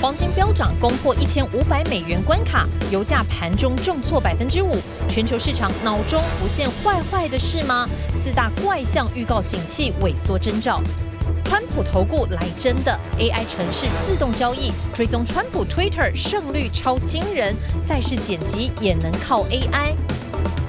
[0.00, 4.74] 黄金飙涨，攻破一千五百美元关卡，油价盘中重挫百分之五。
[5.10, 7.86] 全球市场脑中浮现坏坏的事吗？
[8.14, 10.80] 四大怪象预告景气萎缩征兆。
[11.44, 17.54] 川普投顾来真的，AI 城市自动交易，追踪川普 Twitter 胜率超惊人，
[17.86, 19.94] 赛事剪辑也能靠 AI。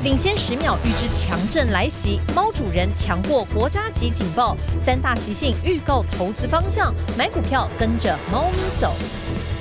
[0.03, 8.95] 领先十秒预知强震来袭，猫主人强过国家级警报，三大习性预告投资方向，买股票跟着猫咪走。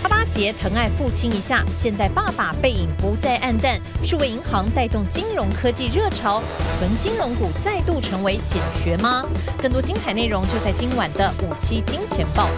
[0.02, 6.42] 八八节疼爱父亲一下，现代爸爸背影不再黯淡，数位银行带动金融科技热潮，
[6.78, 9.22] 存金融股再度成为显学吗？
[9.60, 12.48] 更多精彩内容就在今晚的五七金钱报。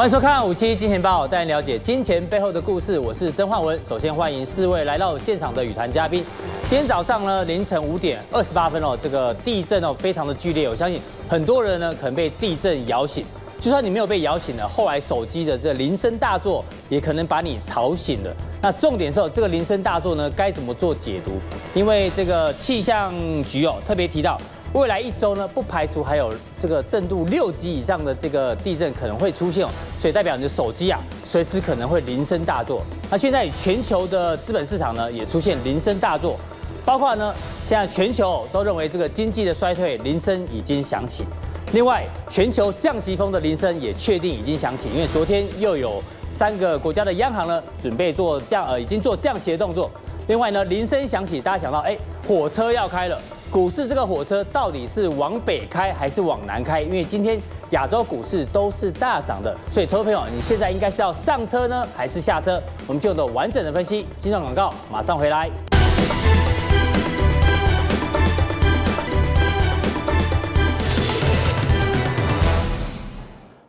[0.00, 2.98] 欢迎收看五七金钱报，带您了解金钱背后的故事。
[2.98, 3.78] 我是曾焕文。
[3.84, 6.24] 首先欢迎四位来到现场的与谈嘉宾。
[6.70, 13.26] 今天早上呢，凌晨五点二十八分哦，这个地震哦非常的剧烈，我相信很多人呢可能被地震摇醒。
[13.60, 18.34] 就算你没有被摇醒了，后来手机的这铃声大作也可能把你吵醒了。
[18.62, 21.32] 那重点是哦，这个铃声大作呢该怎么做解读？
[21.74, 24.40] 因为这个气象局哦特别提到。
[24.72, 26.32] 未来一周呢，不排除还有
[26.62, 29.66] 这个震度六级以上的这个地震可能会出现，
[29.98, 32.80] 所以代表你的手机啊，随时可能会铃声大作。
[33.10, 36.38] 那现在全球的资本市场呢，也出现铃声大作，
[36.84, 37.34] 包括呢，
[37.66, 41.24] 现在全球都认为这个经济的衰退铃声已经响起。
[41.72, 49.90] 另外，全球降息风的铃声也确定已经响起，因为昨天又有三个国家的央行呢，准备做降呃，已经做降息的动作。
[50.28, 51.98] 另外呢，铃声响起，大家想到，哎，
[52.28, 53.20] 火车要开了。
[53.50, 56.80] 股市这个火车到底是往北开还是往南开？
[56.82, 57.36] 因为今天
[57.70, 62.62] 亚洲股市都是大涨的，所以投资朋友，你现在应该是要上车呢，还是下车？
[62.86, 64.06] 我们就有完整的分析。
[64.20, 65.50] 金融广告马上回来。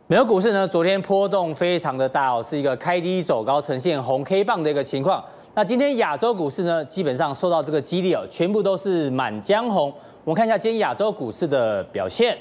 [0.06, 5.24] 美国股市呢，昨天波动非常的大哦，是一个开低走高，呈现红 K 棒的一个情况。
[5.54, 9.92] 那今天亚洲股市呢，基本上受到这个激励哦，全部都是满江红。
[10.24, 12.34] 我们看一下今天亚洲股市的表现。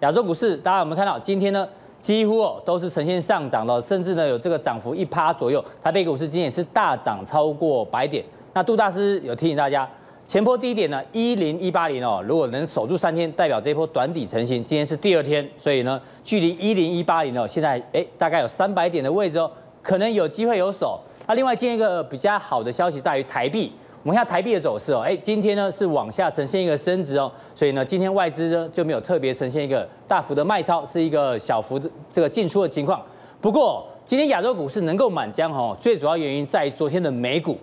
[0.00, 1.16] 亚洲股市，大家有没有看到？
[1.20, 1.68] 今天呢，
[2.00, 5.64] 几乎哦都是呈现上涨的，甚至呢有这个涨幅一趴左右。
[5.80, 8.24] 台北股市今天也是大涨超过百点。
[8.52, 9.88] 那杜大师有提醒大家，
[10.26, 14.64] 前波低点呢一零一八零哦，如果能守住三天，代表这一波短底成型。
[14.64, 19.48] 今天是第二天，所以呢，距离一零一八零哦，现在哎大概有三百点的位置哦，
[19.80, 21.00] 可能有机会有手。
[21.28, 23.70] 那另外，今天一个比较好的消息在于台币，
[24.02, 33.02] 我们看台币的走势哦，哎，今天呢是往下呈现一个升值哦，所以呢，今天外资呢就没有特别呈现一个大幅的卖超，是一个小幅的这个进出的情况。
[33.42, 37.58] 不过，今天亚洲股市能够满江红，最主要原因在于昨天的美股。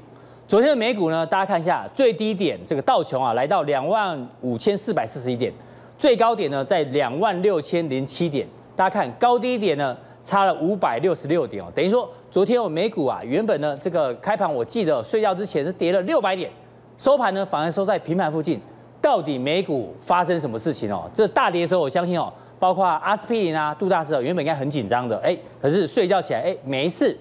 [0.47, 5.51] 昨天的美股呢，大家看一下最低点，这个道琼啊来到两万五千四百四十一点，
[5.97, 9.97] 最高点呢在两万六千零七点，大家看高低点呢。
[10.25, 16.49] 差了五百六十六点哦，等于说昨天我美股啊，原本呢这个开盘我记得睡觉之前是跌了六百点，
[16.97, 18.59] 收盘呢反而收在平盘附近。
[18.99, 21.07] 到底美股发生什么事情哦？
[21.13, 27.15] 这大跌的时候，我相信哦，包括阿司匹林啊、杜大师原本应该很紧张的，哎，可是睡觉起来哎没事。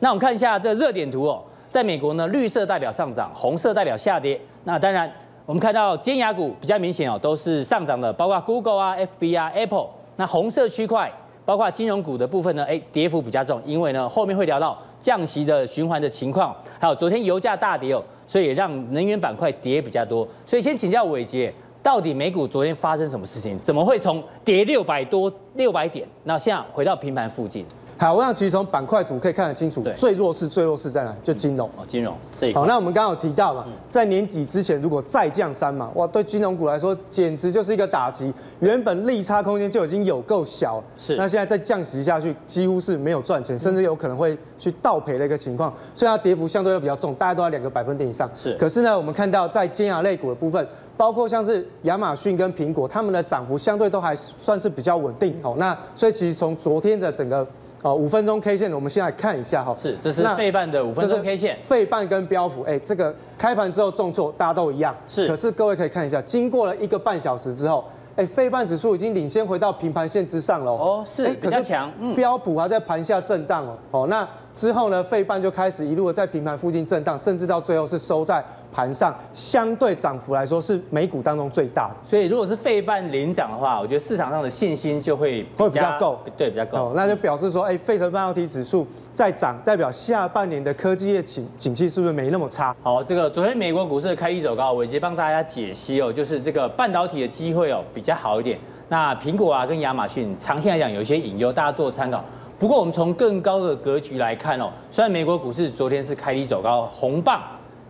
[0.00, 4.38] 那我们看一下这热点图哦，在美国呢，绿色代表上涨，红色代表下跌。
[4.64, 5.10] 那当然
[5.46, 9.88] 我们看到尖牙股比较明显哦，都是上涨的，包括 Google 啊、FB 啊、Apple。
[10.16, 11.10] 那红色区块。
[11.44, 20.26] 包括金融股的部分呢，哎，跌幅比较重，因为呢后面会聊到降息的循环的情况，还有昨天油价大跌哦，所以让能源板块跌比较多。
[20.46, 23.58] 所以先请教伟杰，到底美股昨天发生什么事情？
[23.58, 27.66] 怎么会从跌六百多六百点，那现在回到平盘附近？
[28.02, 31.14] 好，我想其实从板块图可以看得清楚，最弱势最弱势在哪？
[31.22, 32.60] 就金融哦，金融这一块。
[32.60, 38.34] 好，那我们刚刚有提到嘛，在年底之前如果再降三嘛，哇，对金融股来说简直就是一个打击。
[38.58, 45.72] 原本利差空间就已经有够小，是，那现在再降息下去，几乎是没有赚钱，甚至有可能会去倒赔的一个情况。
[45.94, 48.28] 所以它跌幅相对又比较重，大概都在两个百分点以上。
[48.34, 50.66] 是，可是呢，我们看到在尖牙类股的部分，
[50.96, 55.36] 包括像是亚马逊跟苹果，他们的涨幅相对都还算是比较稳定。
[55.40, 57.46] 好，那所以其实从昨天的整个
[57.82, 59.76] 哦，五分钟 K 线，我们先来看一下哈。
[59.80, 61.58] 是，这是费半的五分钟 K 线。
[61.60, 64.94] 费半跟标普，哎，这个开盘之后重挫，大家都一样。
[65.08, 67.84] 是，可是各位可以看一下，经过了一个半小时之后，
[68.14, 70.70] 哎，费半指数已经领先回到平盘线之上了。
[70.70, 71.92] 哦，是，比较强。
[72.14, 73.76] 标普还在盘下震荡哦。
[73.90, 81.94] 哦，那之后呢，费半就开始一路的在平盘附近震荡，甚至到最后是收在盘上，相对涨幅来说是美股当中最大的。
[82.04, 86.78] 所以如果是费半领涨的话，我觉得市场上的信心就会会比较够，对，比较够。
[86.78, 92.74] 哦，那就表示说，哎，费城半导体指数在涨，代表下半年的科技业景景气是不是没那么差？
[92.82, 98.58] 好，这个昨天美国股市的开低走高，我已经帮大家解析哦，就是这个半导体的机会哦比较好一点。
[98.88, 102.22] 那苹果啊跟亚马逊长线来讲有一些隐忧，大家做参考。
[102.62, 107.42] 不过我们从更高的格局来看哦，虽然美国股市昨天是开低走高红棒，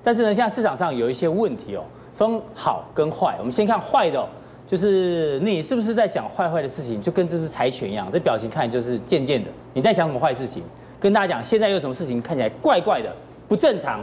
[0.02, 1.84] 但是呢，现在市场上有一些问题哦，
[2.14, 3.36] 分好跟坏。
[3.38, 4.26] 我们先看坏的，
[4.66, 9.50] 就是你是不是在想坏坏的事情，就跟这只柴犬一样，这表情看就是贱贱的。
[9.74, 10.62] 你在想什么坏事情？
[10.98, 13.14] 跟大家讲，现在有什么事情看起来怪怪的，
[13.46, 14.02] 不正常？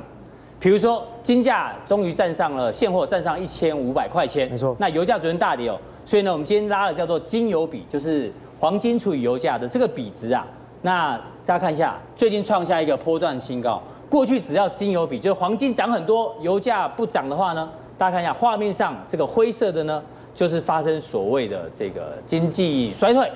[0.59, 4.75] 比如说金价终于站上了现货，站上一千五百块钱，没错。
[4.77, 10.45] 那油价昨天大跌哦，所以呢，我们今天拉了叫做金油比，就是黄金除以油价的这个比值啊。
[10.81, 13.81] 那大家看一下，最近创下一个波段新高。
[14.09, 20.01] 过去只要金油比，就是黄金涨很多，油价不涨的话呢，大家看一下画面上这个灰色的呢，
[20.33, 23.29] 就是发生所谓的这个经济衰退。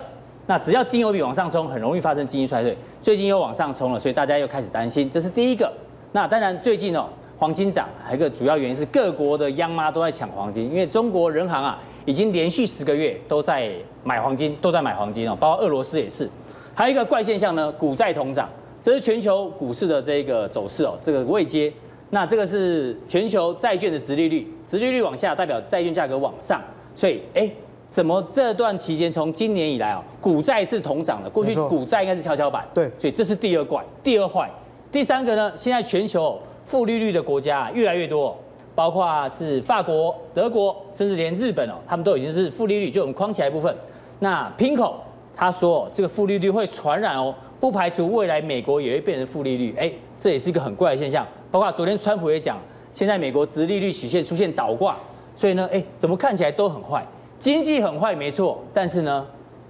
[0.46, 2.78] 那只要金油比往上冲，很容易发生经济衰退。
[3.02, 5.10] 最近又往上冲了，所以大家又开始担心。
[5.10, 5.72] 这是第一个。
[6.12, 7.06] 那当然，最近哦，
[7.38, 13.72] 黄金涨还有一个主要原因是各国的央妈都在抢黄金，因为中国人行啊，已经连续十个月都在
[14.04, 16.30] 买黄金，都在买黄金哦，包括俄罗斯也是。
[16.76, 18.50] 还有一个怪现象呢，股债同涨，
[18.82, 21.72] 这是全球股市的这个走势哦，这个未接。
[22.10, 26.62] 那这个是全球债券的殖利率，殖利率往下代表债券价格往上，
[26.96, 27.50] 所以哎，
[27.88, 31.30] 怎么这段期间从今年以来啊，股债是同涨的？
[31.30, 34.50] 过去股债应该是跷跷板，对，所以这是第二怪，第二坏。
[34.92, 38.38] 第三个呢，现在全球负利率的国家越来越多，
[38.76, 43.76] 包括是法国、德国，甚至连日本哦，他们都已经是负利率，就我们框起来部分。
[44.20, 44.94] 那 PIMCO。
[45.36, 49.74] 他说：“这个负利率会传染哦，不排除未来美国也会变成负利率。
[49.78, 51.26] 哎，这也是一个很怪的现象。
[51.50, 52.58] 包括昨天川普也讲，
[52.94, 54.96] 现在美国殖利率曲线出现倒挂，
[55.36, 57.04] 所以呢，哎，怎么看起来都很坏，
[57.40, 59.26] 经济很坏没错，但是呢，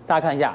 [0.05, 0.53] 大家看一下，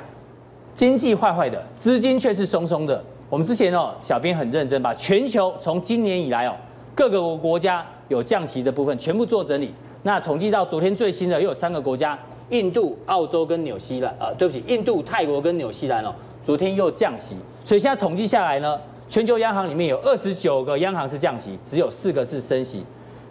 [0.74, 3.02] 经济坏坏的，资金却是松松的。
[3.30, 6.54] 我们之前哦，小编很认真，把全球从今年以来哦，
[6.94, 9.72] 各个国家有降息的部分全部做整理。
[10.02, 12.18] 那统计到昨天最新的，又有三个国家。”
[12.50, 18.78] 印度、澳洲跟纽西兰，呃，对不起，印度、泰国跟纽西兰哦，昨天又降息，所以现在统计下来呢，
[19.08, 22.84] 全球央行里面有二十九个央行是降息，只有四个是升息，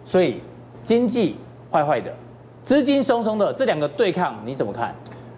[0.04, 0.40] 所以
[0.84, 1.36] 经济
[1.70, 2.12] 坏坏的，
[2.62, 4.94] 资金松松的，这两个对抗你怎么看？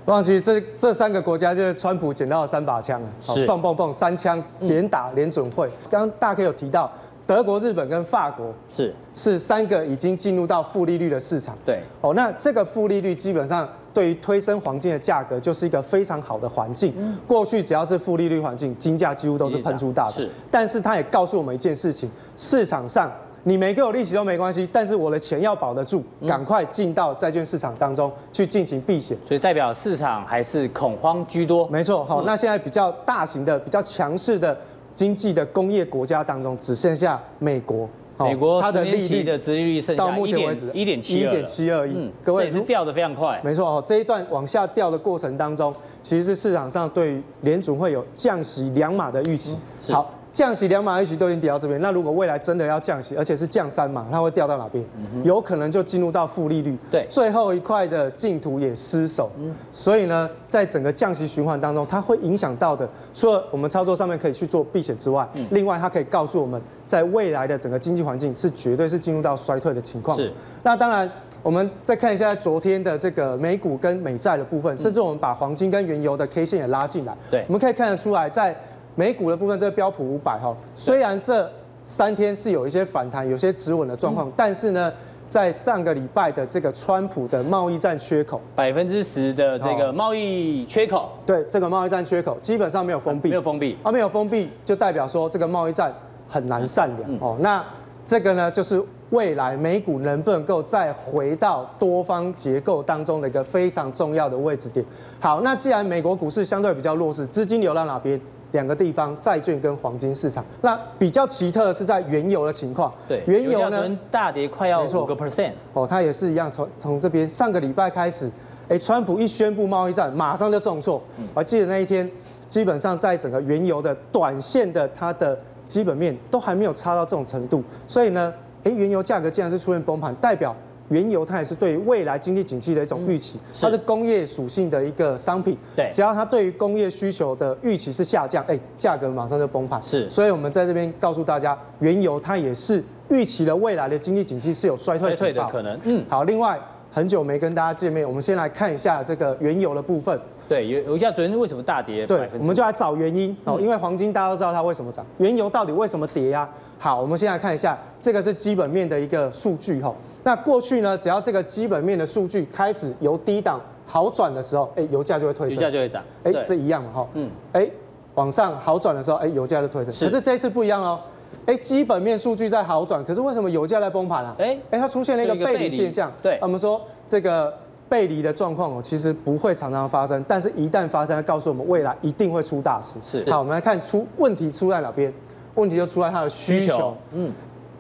[0.06, 5.68] 忘记这这三个国家就是川普捡到了三把枪啊，是，棒棒棒，三枪连打连准会。
[5.88, 6.90] 刚刚大 K 有提到。
[7.30, 11.56] 德国、日本跟法国是是三个已经进入到负利率的市场。
[11.64, 16.92] 对，哦，那这个负利率基本上对于推升黄金的价格就是一个非常好的环境。
[17.28, 20.10] 过去只要是负利率环境，金价几乎都是喷出大的。
[20.10, 23.08] 是，但是它也告诉我们一件事情：市场上
[23.44, 29.16] 你没给我利息都没关系，但是我的钱要保得住，赶快进到债券市场当中去进行避险。
[29.24, 31.68] 所以代表市场还是恐慌居多。
[31.68, 34.58] 没错，好，那现在比较大型的、比较强势的。
[35.00, 37.88] 经济的工业国家当中，只剩下美国。
[38.19, 41.93] 美国它的利率的殖利率剩下到目前为止一点七一点七二亿。
[41.97, 43.41] 嗯，各位也是掉的非常快。
[43.43, 49.56] 没错哦，这一段往下掉的过程当中，其实是市场上对于联储会有降息两码的预期。
[49.88, 50.14] 嗯、好。
[50.32, 54.84] 降息两码一息都已经跌到这边，那如果未来真的要降息，而且是降三码，它会掉到哪边？
[55.24, 56.78] 有可能就进入到负利率。
[56.90, 59.30] 对，最后一块的净土也失守。
[59.72, 70.16] 所以呢，在整个降息循环当中，它会影响到的，除了我们操作上面可以去做避险之外，另外它可以告诉我们，在未来的整个经济环境是绝对是进入到衰退的情况。
[70.16, 70.32] 是。
[70.62, 71.10] 那当然，
[71.42, 77.16] 我们再看一下昨天的这个美股跟美债的部分，甚至我们把黄金跟原油的 K 线也拉进来。
[77.30, 78.54] 对，我们可以看得出来，在
[79.00, 81.50] 美股的部分，这个标普五百哈，虽然这
[81.87, 84.92] 三天是有一些反弹，有些止稳的状况，但是呢，
[85.26, 95.90] 在上个礼拜的这个川普的贸易战缺口，百分之十的这个贸易缺口，对这个贸易战缺口基本上没有封闭，没有封闭，啊，没有封闭就代表说这个贸易战
[96.28, 97.38] 很难善良哦。
[97.40, 97.64] 那
[98.04, 104.85] 这个呢，就是未来美股能不能够再回到多方结构当中的一个非常重要的位置点。
[105.19, 108.21] 好，那既然美国股市相对比较弱势，资金流到哪边？
[108.52, 110.45] 两个地方，债券跟黄金市场。
[110.62, 112.92] 那比较奇特的是在原油的情况。
[113.09, 118.30] 对，原油呢大跌快要五个 percent 哦，它也是一样，从从这边上个礼拜开始，
[118.69, 121.02] 哎，川普一宣布贸易战，马上就重挫。
[121.35, 122.11] 我记得那一天，
[122.49, 128.33] 基本上在整个原油的短线的它的基本面都还没有差到这种程度，所以呢，
[128.64, 130.54] 哎，原油价格竟然是出现崩盘，代表
[130.90, 135.56] 原油它也是对于未来经济景气的一种预期，它是工业属性的一个商品。
[135.75, 139.82] 对，只要它对于工业需求的预期是下降，哎，价格马上就崩盘。
[139.82, 145.78] 是，所以我们在这边告诉大家，原油它也是预期了未来的经济景气是有衰退的可能。
[145.85, 146.61] 嗯，好，另外。
[146.92, 150.20] 很久没跟大家见面，我们先来看一下这个原油的部分。
[150.49, 152.04] 对，油油价昨天为什么大跌？
[152.04, 153.61] 对，我们就来找原因哦。
[153.61, 156.50] 因为黄金大家都知道它为什么涨，原油到底为什么跌呀？
[156.82, 159.94] 好，我们先来看一下，这个是基本面的一个数据哈。
[160.25, 166.02] 那过去呢，只要这个基本面的数据开始由低档好转的时候，哎，油价就会推升，油价就会涨。
[166.25, 167.06] 哎，这一样嘛哈。
[167.12, 167.30] 嗯。
[167.52, 167.68] 哎，
[168.14, 169.92] 往上好转的时候，哎，油价就推升。
[169.92, 170.99] 可是这一次不一样哦。
[171.44, 174.34] 哎，基本面数据在好转，可是为什么油价在崩盘啊？
[174.38, 176.10] 哎哎，它出现了一个背离现象。
[176.22, 177.52] 对，我们说这个
[177.90, 182.99] 背离的状况哦，其实不会常常发生，但是一旦发生，它告诉我们未来一定会出大事。
[183.04, 183.30] 是。
[183.30, 185.12] 好，我们来看出问题出在哪边？
[185.54, 186.97] 问题就出在它的需求。
[187.12, 187.33] 嗯，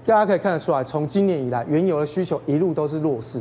[0.04, 3.40] 大家可以看得出来，从今年以来，原油的需求一路都是弱势。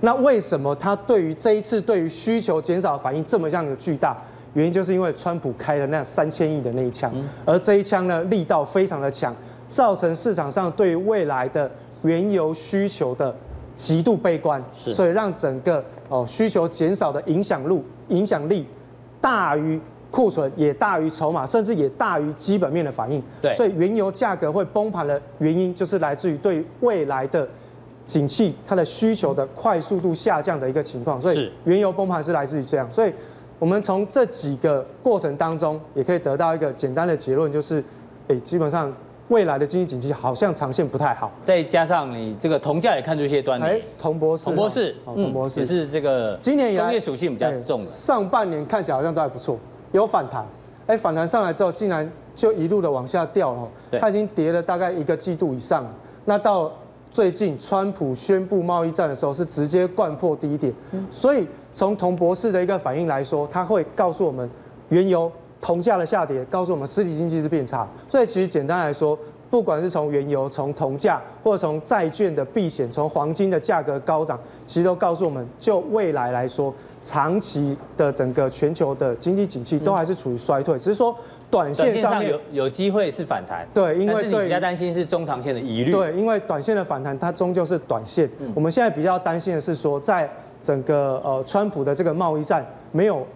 [0.00, 4.16] 那为什么它对于这一次对于需求减少的反应这么样的巨大？
[4.54, 7.12] 原因就是因为川普开了那三千亿的那一枪，
[7.44, 9.32] 而这一枪呢，力道非常的强，
[9.68, 11.70] 造成市场上对于未来的
[12.02, 13.32] 原油需求的
[13.76, 18.66] 极度悲观，所以让整个哦需求减少的影响力影响力
[19.20, 23.22] 大于库存，也大于筹码，甚至也大于基本面的反应。
[23.40, 27.48] 对，所以原油价格会崩盘的原因，就是来自于对未来的
[28.04, 31.20] 景气它的需求的快速度下降的一个情况。
[31.20, 33.12] 所以原油崩盘是来自于这样，所以。
[33.60, 37.84] 我们从这几个过程当中，也可以得到一个简单的结论，就是，
[38.26, 38.90] 哎，基本上
[39.28, 41.30] 未来的经济景气好像长线不太好。
[41.44, 43.64] 再加上你这个铜价也看出一些端倪。
[43.64, 47.90] 哎，铜博士，铜博士，铜博士也是这个今年工业属性比较重的。
[47.92, 49.58] 上半年看起来好像都还不错，
[49.92, 50.44] 有反弹。
[50.86, 53.68] 哎，反弹上来之后，竟然就一路的往下掉了。
[54.00, 55.86] 它已经跌了大概一个季度以上。
[56.24, 56.72] 那到
[57.10, 60.72] 最近，川普宣布贸易战的时候，是直接灌破低点。
[61.10, 61.46] 所以。
[61.72, 64.50] 从铜博士的一个反应来说，他会告诉我们，
[64.88, 65.30] 原油、
[65.60, 67.86] 铜价的下跌，告诉我们实体经济是变差。
[68.08, 69.16] 所以其实简单来说，
[69.48, 80.78] 不管是从原油、从铜价，或者从债券的避险、从黄金的价格高涨，其实都告诉我们，就未来来说，长期的整个全球的经济景气都还是处于衰退。
[80.78, 81.16] 只是说，
[81.50, 83.66] 短线上面有有机会是反弹。
[83.72, 85.90] 对，因为对比较担心是中长线的疑虑。
[85.90, 88.28] 对，因为短线的反弹它终究是短线。
[88.54, 90.30] 我们现在比较担心的是说，在
[90.62, 93.26] 整个呃，川普的这个贸易战没有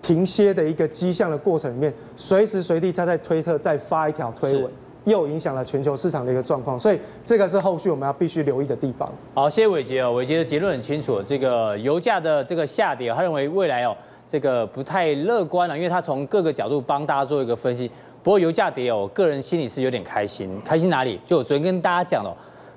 [0.00, 4.72] 停歇的一个迹象的过程里面，随时随地他在推特再发一条推文，
[5.04, 9.12] 又影响了全球市场的一个状况，所以这个是后续我们要必须留意的地方。
[9.34, 17.90] 好，谢谢伟杰哦，伟杰的结论很清楚，这个油价的这个下跌，他认为未来哦，这个不太乐观了，因为他从各个角度帮大家做一个分析。
[18.22, 21.18] 不过油价跌哦，我个人心里是有点开心，开心哪里？
[21.26, 22.32] 就我昨天跟大家讲了，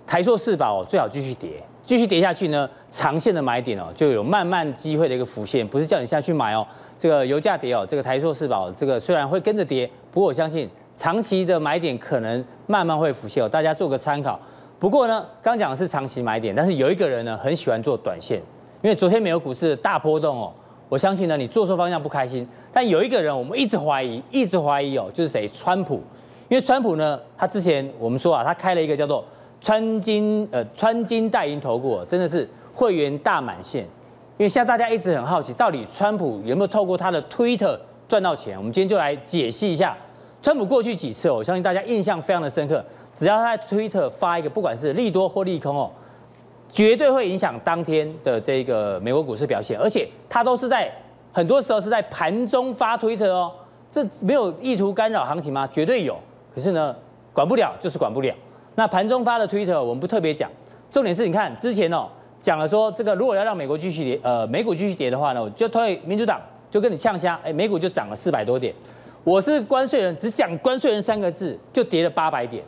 [0.07, 1.61] 台塑四宝最好继续跌。
[1.83, 6.65] 继续跌下去呢，长线的买点哦，就有慢慢机会的一个浮现，不是叫你下去买哦。
[6.97, 14.39] 这个油价跌哦，这个台塑四宝这个虽然会跟着跌，不过我相信长期的买点可能慢慢会浮现，大家做个参考。
[14.79, 18.39] 不过呢，刚讲的是长期买点，但是有一个人呢很喜欢做短线，
[18.81, 20.51] 因为昨天美国股市的大波动哦，
[20.89, 22.47] 我相信呢你做错方向不开心。
[22.71, 25.47] 但有一个人我们一直怀疑，一直怀疑哦，就是谁？
[25.49, 26.01] 川普。
[26.47, 29.23] 因为川普呢，他之前我们说啊，他开了一个叫做。
[29.61, 33.83] 川金呃，川金代银投顾真的是会员大满线，
[34.37, 38.55] 因为现在大家一直很好奇，到底川普有没有透过他的推特赚到钱？
[38.55, 39.97] 我们今天就来解析一下，
[40.45, 45.89] 川普过去几次，我相信大家印象非常的深刻，只要他在推特发一个，不管是利多或利空哦，
[46.69, 50.87] 绝对会影响当天的这个美国股市表现，而且他都是在
[51.33, 53.51] 很多时候是在盘中发推特哦，
[53.89, 55.67] 这没有意图干扰行情吗？
[55.71, 56.15] 绝对有，
[56.53, 56.95] 可是呢，
[57.33, 58.31] 管不了就是管不了。
[58.75, 60.47] 那盘中发的推特我们不特别讲，
[60.91, 62.07] 重点是你看之前哦
[62.39, 68.71] 讲了说这个如果要让美国继续跌，呃美股继续跌的话呢，我就推民主党就跟你呛虾，哎美股就涨了四百多点，
[69.25, 72.63] 我是关税人，只讲关税人三个字就跌了八百点，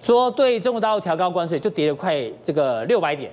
[0.00, 3.28] 说对中国大陆调高关税就跌了快这个六百点，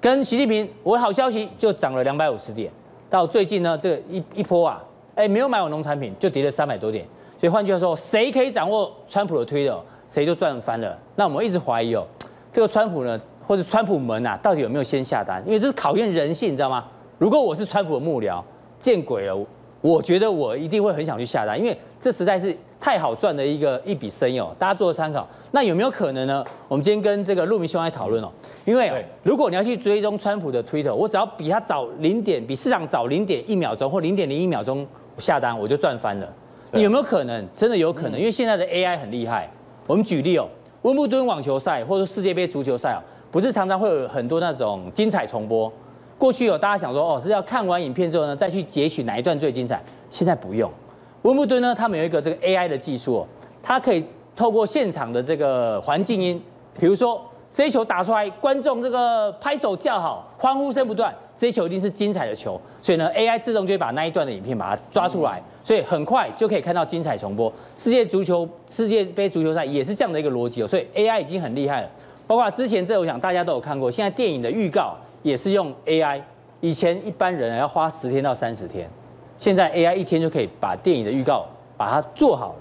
[0.00, 2.72] 跟习近平我好消息就涨了两百五十点，
[3.08, 4.82] 到最近呢这个一一波啊，
[5.14, 7.06] 哎没有买我农产品就跌了三百多点，
[7.38, 9.80] 所以换句话说，谁可以掌握川普的推特？
[10.08, 10.98] 谁就赚翻了。
[11.14, 12.04] 那我们一直怀疑哦，
[12.50, 15.40] 这个川普呢，或者川普门啊，到底有没有先下单？
[15.46, 16.84] 因为这是考验人性，你知道吗？
[17.16, 18.42] 如果我是川普的幕僚，
[18.80, 19.46] 见鬼了！
[19.86, 24.52] 我觉得我一定会很想去下单，因为这实在是太好赚的一个一笔生意哦。
[24.58, 25.24] 大家做个参考。
[25.52, 26.44] 那有没有可能呢？
[26.66, 28.28] 我们今天跟这个陆明兄来讨论哦。
[28.64, 34.84] 因为如果你要去追踪川普的推特，我只要比他早零点，比市场早零点一秒钟或零点零一秒钟
[35.18, 36.28] 下单，我就赚翻了。
[36.72, 37.46] 有没有可能？
[37.54, 39.48] 真的有可能，因为现在的 AI 很厉害。
[39.86, 40.48] 我们举例哦，
[40.82, 43.00] 温布顿网球赛或者世界杯足球赛啊，
[43.30, 45.72] 不是常常会有很多那种精彩重播。
[46.18, 49.82] 过去有大家想说，哦，是要看完影片之后呢，再去截取哪一段最精彩。
[50.10, 50.70] 现在不用，
[51.22, 53.26] 温布顿呢，他们有一个这个 AI 的技术哦，
[53.62, 54.02] 它可以
[54.34, 56.42] 透过现场的这个环境音，
[56.78, 57.20] 比如说
[57.52, 67.52] 这一球打出来，观众这个拍手叫好，欢呼声不断，这一球一定是精彩的球，所以呢，AI 自动就会把那一段的影片把它抓出来，所以很快就可以看到精彩重播。
[67.74, 71.90] 世界足球世界杯足球赛也是这样的一个逻辑哦，所以 AI 已经很厉害了。
[72.26, 74.96] 包括之前这，我想大家都有看过，现在电影的预告。
[75.26, 76.22] 也是用 AI，
[76.60, 78.88] 以前一般人要花十天到三十天，
[79.36, 81.44] 现在 AI 一天就可以把电影的预告
[81.76, 82.54] 把它做好了。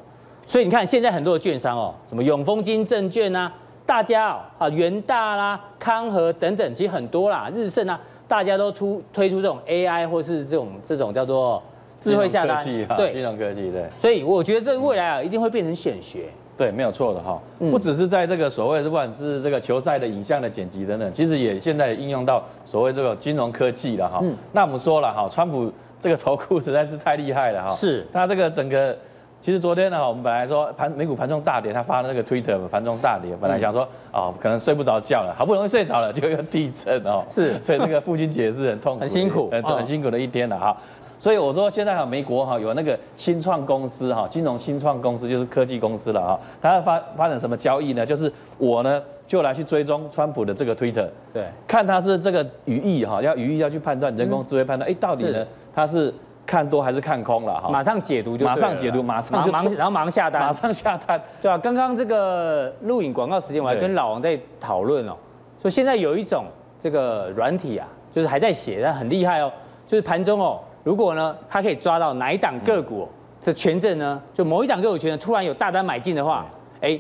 [0.48, 3.54] 所以你看，现在很多的券商哦，什么永丰金证券啊，
[3.86, 11.62] 大家哦，啊元大啦、康和等等，其实很多啦，日盛啊，大家都推推出这种 AI 或是这种这种叫做
[12.00, 12.58] 智慧下单，
[12.98, 13.88] 对，金融科技对。
[14.00, 16.30] 所以我觉得这个未来啊，一定会变成显学。
[16.58, 17.38] 对，没有错的哈，
[17.70, 24.24] 不只是在这个所谓不管是这个球赛的影像的剪辑等等，其实也现在也应用到所谓这个金融科技了哈。
[24.54, 27.74] 那我们说了哈，川普这个头库实在是太厉害了哈。
[27.74, 28.08] 是。
[28.14, 28.98] 那这个整个，
[29.42, 37.26] 其实昨天呢，我们本来说盘美股盘中大跌，他发了那个 Twitter 盘中大跌，本来想说哦，可能睡不着觉了，好不容易睡着了，就又地震哦。
[37.30, 37.60] 是。
[37.62, 40.78] 所以这个父亲节也是很痛苦，很辛苦，很很辛苦的一天了哈。
[41.20, 48.06] 所以我说，现在哈，美国哈有那个新创公司哈，金融新创公司就是科技公司了哈，它要发发展什么交易呢？
[48.06, 56.14] 就是我呢就来去追踪川普的这个 Twitter，对，看他是这个语义哈，要语义要去判断人工智慧判断，哎、嗯，到底呢他是
[56.46, 57.70] 看多还是看空了哈？
[57.70, 65.16] 马上解读就马上解读，马上就忙，然后忙下单，马上下单，对啊，刚刚这个录影广告时间，我还跟老王在讨论哦，
[65.62, 66.46] 说现在有一种
[66.80, 69.52] 这个软体啊，就是还在写，但很厉害哦，
[69.88, 70.60] 就是盘中哦。
[70.86, 73.08] 如果呢，他可以抓到哪一档个股，
[73.42, 76.46] 这权证呢，就某一档个股权证突然有大单买进的话，
[76.80, 76.98] 哎，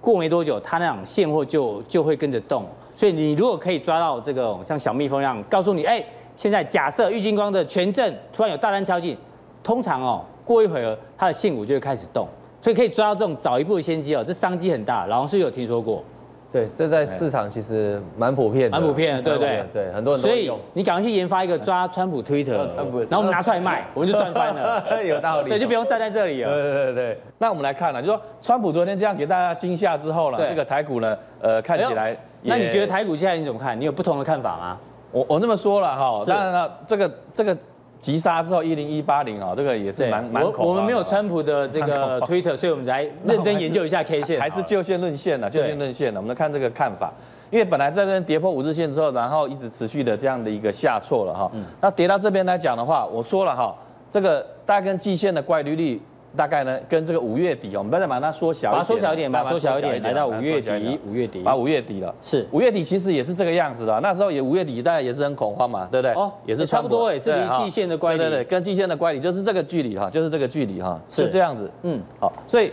[0.00, 2.66] 过没多久，他那档现货就就会跟着动。
[2.96, 6.04] 所以你如果可以抓到这个像小蜜蜂一样，告诉你，哎，
[6.36, 9.16] 现在假设玉金光的权证突然有大单敲进，
[9.62, 12.26] 通常哦，过一会儿它的现股就会开始动，
[12.60, 15.06] 所以可以抓到这种早一步的先机哦，这商机很大。
[15.06, 16.02] 老王是有听说过？
[16.50, 19.64] 对，这在市场其实蛮普遍的，蛮普遍的，对不对？
[19.72, 20.34] 对，很多人都有。
[20.34, 22.66] 所以你赶快去研发一个抓川普推特，
[23.10, 25.04] 然后我们拿出来卖， 我们就赚翻了。
[25.04, 25.50] 有道理。
[25.50, 26.50] 对，就不用站在这里了。
[26.50, 27.20] 对对对。
[27.38, 32.16] 那我们来看了，就说川普昨天这样给大家惊吓之后呢，这个台股呢，呃，看起来。
[32.42, 33.78] 那你觉得台股现在你怎么看？
[33.78, 34.78] 你有不同的看法吗？
[35.12, 37.56] 我我这么说了哈，当然了，这个这个。
[38.00, 40.66] 急杀之后一零一八零啊，这个也是蛮蛮恐。
[40.66, 45.50] 我们没有川普的这个 Twitter，所以我们来认真研究一下 K 线，还是就线论线呢？
[45.50, 46.20] 就线论线呢？
[46.20, 47.12] 我们来看这个看法，
[47.50, 51.50] 因为本来在这边跌破五日线之后，然后一直持续的这样的一个下挫了哈。
[51.80, 53.74] 那跌到这边来讲的话，我说了哈，
[54.12, 56.00] 这个大概跟季线的乖离率。
[56.36, 62.46] 大概呢，跟这个五月底哦，我们不要再把它缩小，把它缩小一点，把它缩小一点，来到五月底，五月底，把五月底了，是。
[62.52, 63.98] 五月底，其实也是这个样子的。
[64.00, 66.12] 那时候也五月底，大家也是很恐慌嘛，对不对？
[66.12, 71.28] 哦，也是差不多，也是离季线的乖离，对对对，跟季线的乖离就是这个距离哈，就是这个距离哈，是。
[71.28, 71.70] 这样子。
[71.82, 72.72] 嗯，好，所以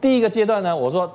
[0.00, 1.10] 第一个阶段呢，我说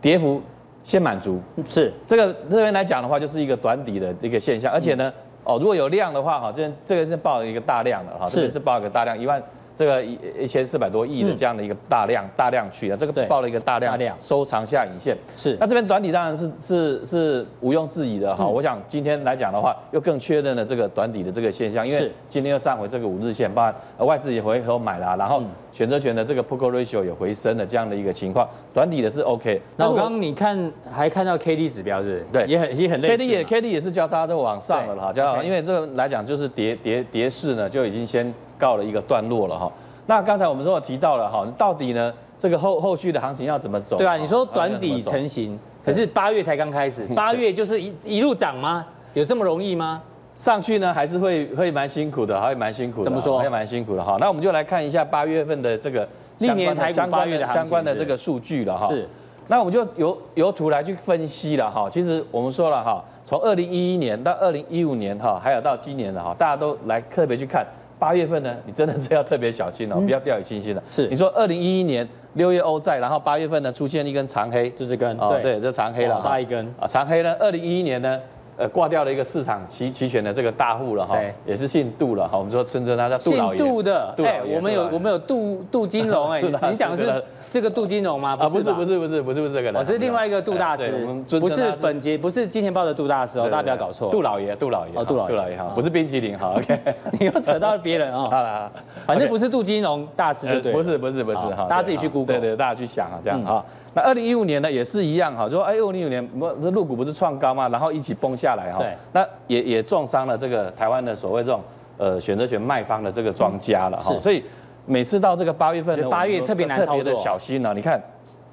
[0.00, 0.42] 跌幅
[0.84, 1.92] 先满足，是。
[2.06, 5.12] 这个这边来讲的话，就是一个短底的一个现象，而且呢，
[5.44, 9.42] 哦，如果有量的话哈，这这个是报一个大量的哈，这边是报一个大量一万。
[9.78, 15.56] 这个一一千四百多亿的这样的一个大量、嗯、大量去啊，这个报了一个大量收藏下影线，是。
[15.60, 18.42] 那这边短底当然是是是毋庸置疑的哈。
[18.42, 23.74] 嗯、我想今天来讲的话，又更确认了这个短底的这个现象，因为今天又站回这个五日线，包含
[24.06, 29.62] 外资也回头买了，然后选择权的这个 Put Ratio 也回升了这样的一个情况，短底的是 OK。
[29.76, 32.26] 那我刚刚你看还看到 K D 指标是？
[32.32, 33.16] 对，也很也很类似。
[33.16, 39.70] K D 也 K D 也是交叉都往上了哈，交叉，因为这个来讲就是跌跌跌势呢就已经先告了一个段落了哈。
[40.06, 43.96] 那刚才我们说我提到了哈，到底呢这个后后续的行情要怎么走？
[43.96, 48.84] 对啊，你说短底成型，可是八月才刚开始， 八月就是一一路涨吗？
[49.14, 50.02] 有这么容易吗？
[50.34, 53.04] 上去呢还是会会蛮辛苦的，还会蛮辛苦的。
[53.04, 53.38] 怎么说？
[53.38, 54.16] 还蛮辛苦的哈。
[54.20, 58.86] 那我们就来看一下八月份的这个历年台股八月的相关的这个数据了哈。
[58.86, 59.08] 是。
[59.48, 61.88] 那我们就由由图来去分析了哈。
[61.90, 67.66] 其实我们说了哈，从二零一一年到二零一五年哈，还有到今年的哈，大家都来特别去看。
[67.98, 70.82] 八月份呢，你真的是要特别小心哦，不要掉以轻心了。
[70.88, 76.66] 是，你说二零一一年六月欧债，然后八月份呢出现一根长黑，就是根，哦，对，这长黑了，大一根。
[76.78, 78.20] 啊，长黑呢，二零一一年呢。
[78.58, 81.16] 呃，挂掉了一个市场期期权的这个大户了哈，
[81.46, 82.36] 也是姓杜了哈。
[82.36, 83.58] 我们说称之他叫杜老爷。
[83.58, 88.36] 姓杜的，哎，我们有我们有杜杜金龙哎， 你讲的是这个杜金龙吗？
[88.40, 91.06] 啊，不是不是不是不是不是这个人，我是另外一个杜大师，
[91.38, 94.10] 不是本节不是金钱豹的杜大师哦，大家不要搞错。
[94.10, 96.80] 杜老爷，杜老爷，哦，杜老杜老爷哈，不是冰淇淋哈， OK，
[97.20, 98.28] 你又扯到别人哦。
[98.28, 98.68] 好了，
[99.06, 100.72] 反正不是杜金龙大师就对。
[100.72, 103.64] 不是不是不是哈，大家自己去 Google，对对，大家去想啊这样啊。
[103.98, 107.68] 那二零一五年呢也是一样哈，就说哎，二零一五年不，这陆股不是创高嘛？
[107.68, 108.78] 然后一起崩下来哈。
[108.78, 108.96] 对。
[109.12, 111.60] 那也也重伤了这个台湾的所谓这种
[111.96, 114.18] 呃选择权卖方的这个庄家了哈。
[114.20, 114.42] 所以
[114.86, 117.72] 每次到这个八月份呢，八月特别难操作，特别的小心呢。
[117.74, 118.00] 你看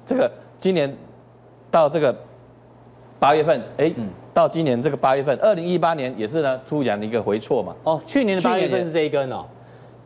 [0.04, 0.92] 这个今年
[1.70, 2.14] 到这个
[3.18, 3.92] 八月份，哎，
[4.34, 7.74] 到今年这个八月份，二零一八年也是呢突然的一个回错嘛。
[7.84, 9.44] 哦，去年的八月份是这一根哦。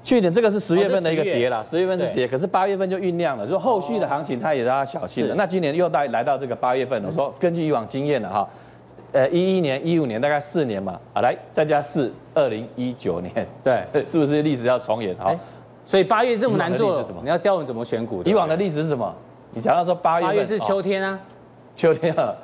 [0.02, 5.34] 去年这个是十月份的一个跌了，十月份是跌，可是八月份就酝酿了，就后续的行情它也让它小心了。
[5.34, 8.48] 那今年又来来到这个八月份，我说根据以往经验了哈，
[9.12, 15.34] 呃一一年、一五年大概四年嘛，啊来再加四，二零一九年，对， 是不是历史要重演哈？
[15.84, 18.30] 所以八月这么难做，你要教我们怎么选股的？
[18.30, 19.14] 以往的历史是什么？
[19.52, 21.20] 你想要说八月八月是秋天啊，
[21.76, 22.34] 秋天啊，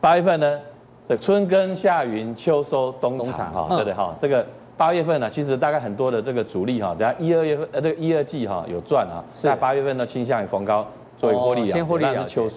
[0.00, 0.58] 八月份呢，
[1.06, 4.16] 这春耕夏耘秋收冬藏哈，对不对哈？
[4.18, 4.46] 这个。
[4.80, 10.86] 八月份呢，其实大概很多的这个主力哈，等下一二月份呃，这个一二季哈有赚啊，在八月份呢倾向于逢高
[11.18, 12.48] 作为获利啊，先获利啊秋，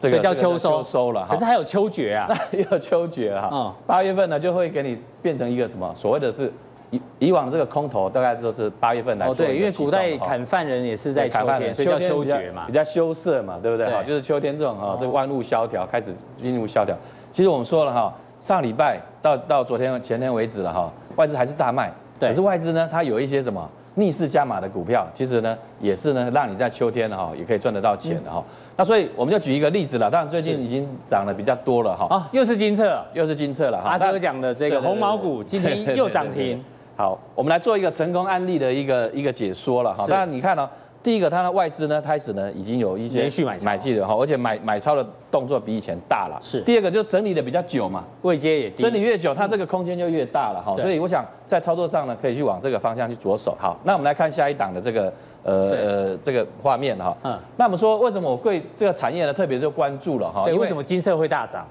[0.00, 0.82] 这个叫秋收。
[0.82, 6.50] 收了哈，可是还有秋决啊， 也有秋决哈，八月份呢就会给你变成一个什么所谓的是
[6.90, 13.86] 以以往这个空头大概都是八月份来做，对，因为古代砍犯人也是在秋天，所以叫秋决嘛，比较羞涩嘛，对不对？
[13.90, 14.02] 哈？
[14.02, 16.96] 就是秋天这种哈，这个万物萧条开始进入萧条，
[17.30, 21.92] 其实我们说了哈，上礼拜到到昨天前天为止了哈，外资还是大卖。
[22.20, 28.42] 可是外资呢，它有一些什么逆势加码的股票，其实呢也是呢让你在秋天哈也可以赚得到钱的哈。
[28.76, 32.06] 那所以我们就举一个例子了，当然最近已经涨得比较多了哈。
[32.08, 33.90] 啊，又是金策，又是金策了哈。
[33.90, 36.62] 阿哥讲的这个红毛股今天又涨停。
[36.96, 40.06] 好，我们来做一个成功案例的一个一个解说了哈。
[40.08, 40.68] 当然你看呢。
[41.02, 46.38] 第一个，它的外资呢开始呢已经有一些连续买买进了哈，而且买买超的动作比以前大了。
[46.42, 46.60] 是。
[46.62, 50.76] 第二个就整理的比较久嘛，位阶也低，整理越久，它这个空间就越大了哈。
[50.80, 53.56] 所以我想在操作上呢，可以去往这个方向去着手。
[53.58, 55.12] 好，那我们来看下一档的这个
[55.44, 57.16] 呃呃这个画面哈。
[57.22, 57.38] 嗯。
[57.56, 60.44] 那我们说为什么我对这个产业呢特别就关注了哈？
[60.44, 61.66] 对，为什么金色会大涨？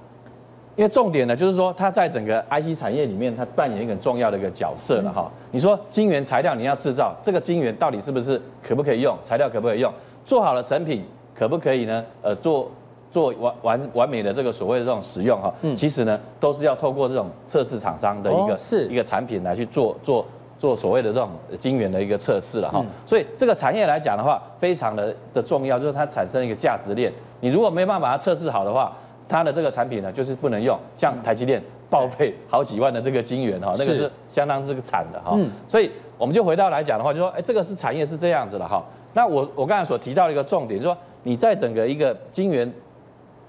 [0.78, 5.30] 因为重点呢，就是说它在整个 IC 产业里面，它扮演一个很重要的一个角色了哈。
[5.52, 9.18] 你说晶圆材料你要制造，这个晶圆到底是不是可不可以用？
[9.24, 9.92] 材料可不可以用？
[10.24, 12.06] 做好了成品可不可以呢？
[12.22, 12.70] 呃，做
[13.12, 20.24] 做完完完美的这个所谓的这种使用哈，其实呢都是要透过这种测试厂商的一个是一个产品来去做做
[20.60, 22.86] 做所谓的这种晶圆的一个测试了哈。
[23.04, 27.12] 所以这个产业来讲的话，非常的的重要，就是它产生一个价值链。
[27.40, 28.96] 你如果没办法把它测试好的话，
[29.28, 35.38] 它的这个产品呢，就是不能用，像台积电报废好几万的这个晶圆哈，那个是相当之惨的哈。
[35.68, 38.84] 所以我们就回到来讲的话，就说，哎，这个是产业是这样子的哈。
[39.14, 42.72] 那我我刚才所提到的一个重点，就是说你在整个一个晶圆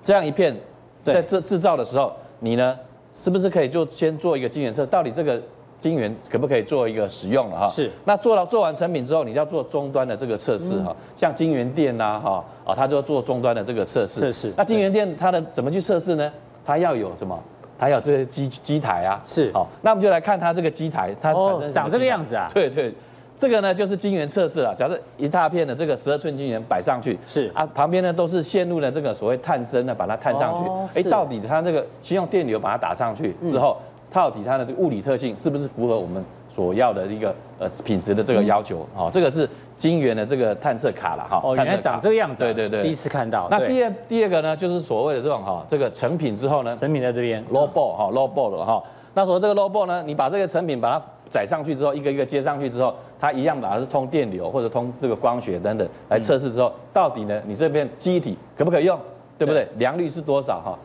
[0.03, 0.57] 这样一片
[1.05, 2.79] 在制制造的时候，你呢
[3.13, 5.41] 是不是可以就先做一个晶圆测，到底这个。
[5.79, 7.67] 晶圆可不可以做一个使用了哈？
[7.69, 7.91] 是。
[8.05, 10.95] 那做了做完成品之后，你就要做终端的这个测试哈。
[11.15, 14.19] 像晶圆店呐哈啊，它就要做终端的这个测试。
[14.19, 14.53] 测试。
[14.57, 16.33] 那晶圆店它的怎么去测试呢？
[16.67, 17.39] 它要有什么？
[17.79, 19.21] 它要这些机机台啊。
[19.25, 19.53] 是。
[19.53, 22.51] 好，那我们就来看它这个机台，它产生长这个样子啊。
[22.53, 22.93] 对对，
[23.39, 24.75] 这个呢就是晶圆测试了。
[24.77, 30.99] 假设一大片的这个十二寸晶圆摆上去，是啊，旁边呢都是线路的这个所谓探针呢，把它探上去。
[30.99, 33.77] 哎，到底它这个先用电流把它打上去之后。
[34.11, 38.87] 到底它的这个物理特性是不是符合我们所要的一个呃品质的这个要求？
[38.97, 41.41] 哦，这个是晶圆的这个探测卡了哈。
[41.45, 42.43] 哦，原来长这个样子。
[42.43, 43.47] 对对对，第一次看到。
[43.51, 48.83] 那第二第二个呢，就是所谓的这种哈，这个成品之后呢，成品在这边，low ball 哈，low ball 了哈。
[49.15, 58.99] 那所谓这个 low ball 呢，你把这个成品把它载上去之后，一个一个接上去之后，它一样把它是通电流或者通这个光学等等来测试之后，到底呢，你这边机体可不可以用？
[59.37, 59.69] 对不对？
[59.77, 60.77] 良率是多少哈？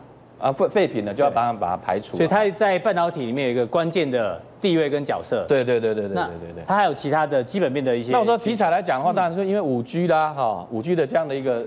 [0.44, 2.18] 啊废废品呢，就要把它把它排除。
[2.18, 5.42] 所以它在半导体里面有一个关键的地位跟角色。
[5.48, 6.64] 对对对对对对对对。
[6.66, 8.12] 它还有其他的基本面的一些。
[8.12, 11.64] 那我说题材来讲的话，当然是因为五 G 啦，哈，五 G 的这样的一个，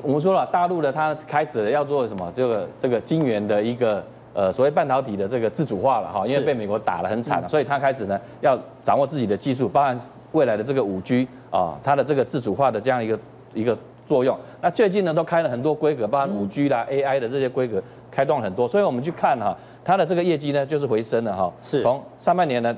[0.00, 2.32] 我们说了，大陆的它开始了要做什么？
[2.32, 4.00] 这个这个晶圆的一个
[4.32, 9.98] 呃所谓半导体的这个自主化了哈，因为被美国打得很惨了，所以它开始呢要掌握自己的技术，包含
[10.30, 13.18] 未来的这个五 G 啊，它的这个自主化的这样一个
[13.54, 14.38] 一个作用。
[14.60, 17.82] 那最近呢都开了很多规格，包含五 G 啦、AI 的这些规格。
[18.10, 21.52] 开动很多，所以我们去看哈，它的这个业绩呢，就是回升了哈。
[21.62, 21.80] 是。
[21.80, 22.76] 从上半年呢，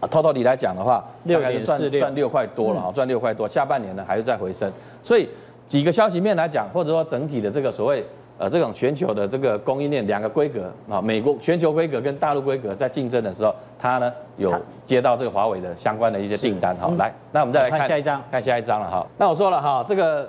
[0.00, 3.48] 啊，偷偷地来讲的话，六点四六赚六块多了啊，赚六块多。
[3.48, 4.70] 下半年呢，还是在回升。
[5.02, 5.28] 所以
[5.66, 8.04] 几个消息面来讲，或者说整体的这个所谓
[8.38, 16.88] 呃这种全球的这个供应链两个规格啊，美国全球规格跟大陆规格在竞争的时候，它呢有接到这个华为的相关的一些订单哈。
[16.96, 19.06] 来，那我们再来看，看下一张，看下一张了哈。
[19.18, 20.28] 那我说了哈，这个。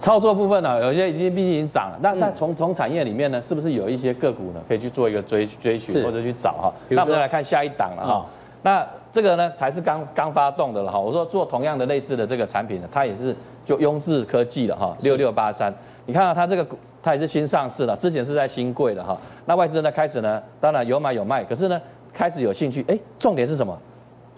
[0.00, 6.72] 操作部分呢，有些已经毕竟已经涨了，那那从从产业里面呢，是不是有一些个股呢，可以去做一个追追寻或者去找哈？
[6.88, 8.26] 那我们再来看下一档了哈。
[8.62, 10.98] 那这个呢才是刚刚发动的了哈。
[10.98, 15.72] 我说做同样的类似的这个产品呢，它也是就雍智科技了哈，六六八三。
[16.06, 16.66] 你看到它这个
[17.02, 19.18] 它也是新上市了，之前是在新贵的哈。
[19.44, 21.78] 那外资呢开始呢，当然有买有卖，可是呢
[22.10, 23.78] 开始有兴趣，哎，重点是什么？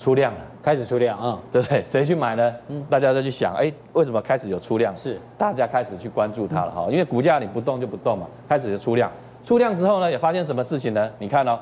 [0.02, 1.80] 出量了，开始出量，嗯，对不对？
[1.84, 2.52] 谁去买呢？
[2.66, 4.92] 嗯，大家再去想，哎，为什么开始有出量？
[4.96, 9.08] 是大家开始去关注它了哈，因为股价你不动就不动嘛，开始就出量。
[9.44, 11.08] 出量之后呢，也发现什么事情呢？
[11.20, 11.56] 你看哦，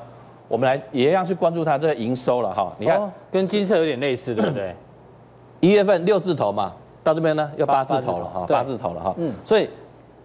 [0.47, 2.73] 我们来也一样去关注它这个营收了哈。
[2.79, 2.99] 你看，
[3.31, 4.75] 跟金色有点类似，对不对？
[5.59, 6.73] 一月份六字头嘛，
[7.03, 9.13] 到这边呢又八字头了哈，八字头了哈。
[9.19, 9.69] 嗯，所以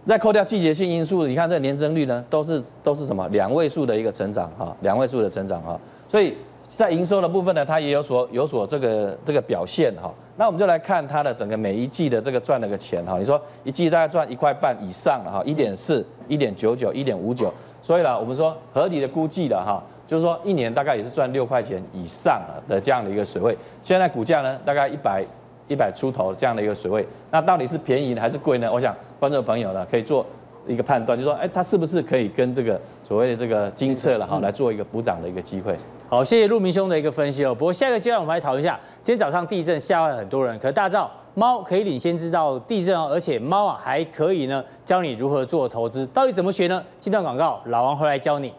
[0.07, 6.35] 再扣掉季节性因素，你看这个年增率呢，都是都是什么两位数的一个成长哈，两位数的成长哈，所以。
[6.77, 10.13] 在营收的部分呢，它也有所有所这个这个表现哈。
[10.35, 13.17] 那我们就来看它的整个每一季的这个赚了个钱哈。
[13.17, 17.51] 你说一季大概赚一块半以上了哈，一点四、一点九九、一点五九。
[17.81, 23.57] 所以呢，我们说合理的估计的哈，就是说一年大概也是赚六块钱以上的这样的一个水位。
[23.81, 25.25] 现在股价呢，大概一百
[25.67, 27.03] 一百出头这样的一个水位。
[27.31, 28.71] 那到底是便宜还是贵呢？
[28.71, 30.23] 我想观众朋友呢可以做
[30.67, 35.75] 一个判断，就是说哎，它是不是可以跟这个所谓的这个精测了哈来做一个补涨的一个机会？
[36.09, 37.53] 好，谢谢陆明兄的一个分析哦。
[37.53, 46.81] 不过下一个阶段我们来讨论一下，今天早上地震吓坏很多人，可大家知道猫可以领先知道地震哦，而且猫啊还可以呢教你如何做投资，到底怎么学呢？
[46.97, 48.53] 这段广告，老王回来教你。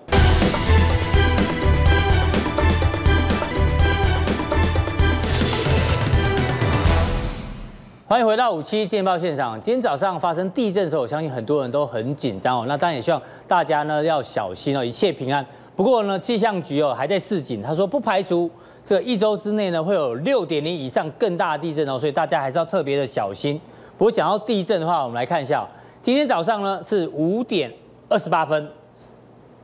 [8.07, 9.59] 欢迎回到五七见报现场。
[9.61, 12.65] 今天早上发生地震的时候，我相信很多人都很紧张哦。
[12.67, 15.45] 那当然也希望大家呢要小心哦，一切平安。
[15.79, 18.51] 不过呢，气象局哦还在示警，他说不排除
[18.83, 23.61] 这一周之内呢会有六点零以上更大的地震哦，所以大家还是要特别的小心。
[23.97, 25.65] 不过讲到地震的话，我们来看一下，
[26.03, 27.73] 今天早上呢是五点
[28.09, 28.69] 二十八分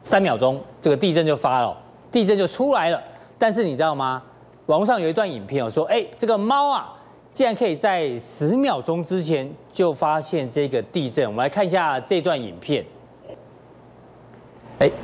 [0.03, 1.77] 三秒钟，这个地震就发了，
[2.13, 3.03] 地震就出来了。
[3.37, 4.23] 但是你知道吗？
[4.67, 6.95] 网络上有一段影片哦，说哎这个猫啊
[7.33, 11.27] 竟然可以在十秒钟之前就发现这个地震。
[11.27, 12.87] 我们来看一下这段影片。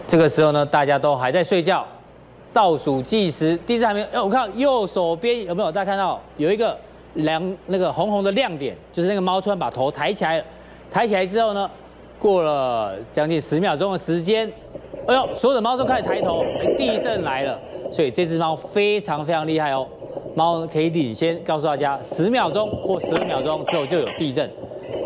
[0.06, 1.86] 这个时候呢，大家都还在睡觉，
[2.52, 4.06] 倒数计时，地震还没有。
[4.12, 5.70] 哎，我看右手边有没有？
[5.70, 6.76] 大家看到有一个
[7.14, 10.44] 亮那个红红的亮点，就是那个猫突然把头抬起来了。
[10.90, 11.70] 抬起来之后呢，
[12.18, 14.50] 过了将近十秒钟的时间，
[15.06, 17.58] 哎呦，所有的猫都开始抬头，哎，地震来了。
[17.92, 19.86] 所以这只猫非常非常厉害哦，
[20.34, 24.50] 猫可以领先告诉大家，十秒钟或十二秒钟之后就有地震。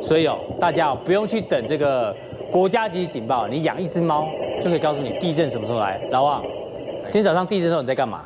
[0.02, 2.14] 所以哦，大家不用去等这个
[2.54, 4.28] 国家级警报，你养一只猫。
[4.62, 6.00] 就可以告诉你地震什么时候来。
[6.12, 6.40] 老王，
[7.06, 8.20] 今天早上地震的时候你在干嘛？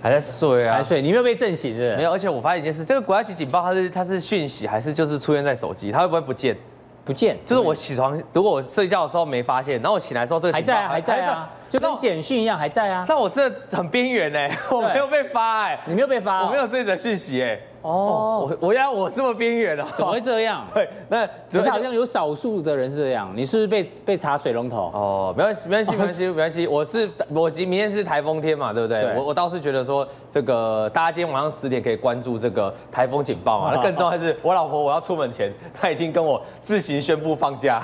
[0.00, 0.76] 还在睡啊？
[0.76, 1.02] 还睡？
[1.02, 1.96] 你没有被震醒是不是？
[1.96, 5.90] 没有，而且我发现一件事，这个国家级警报它是它是讯息还是就是出现在手机？
[5.90, 6.56] 它会不会不见？
[7.04, 7.36] 不见。
[7.44, 13.06] 就是我起床，如果我睡觉的时候没发现，然后我醒来的时候这个还在啊，还在啊，就跟简讯一样还在啊。
[13.08, 17.58] 那我这很边缘哎， 我没有被发哎，你没有被发，我没有这则讯息哎。
[17.82, 20.66] 哦，我我要我这么边缘了，怎么会这样？
[20.74, 23.32] 对，那只是好像有少数的人是这样。
[23.34, 24.90] 你是不是被被查水龙头？
[24.92, 26.66] 哦，没关系，没关系，没关系，没关系。
[26.66, 29.14] 我是我今明天是台风天嘛，对不对？
[29.16, 33.72] 我我倒是觉得说，这个大家今天晚上十点可以关注这个台风警报嘛。
[33.74, 37.82] 那更重要的是，我老婆我要出门前， 她已经跟我自行宣布放假。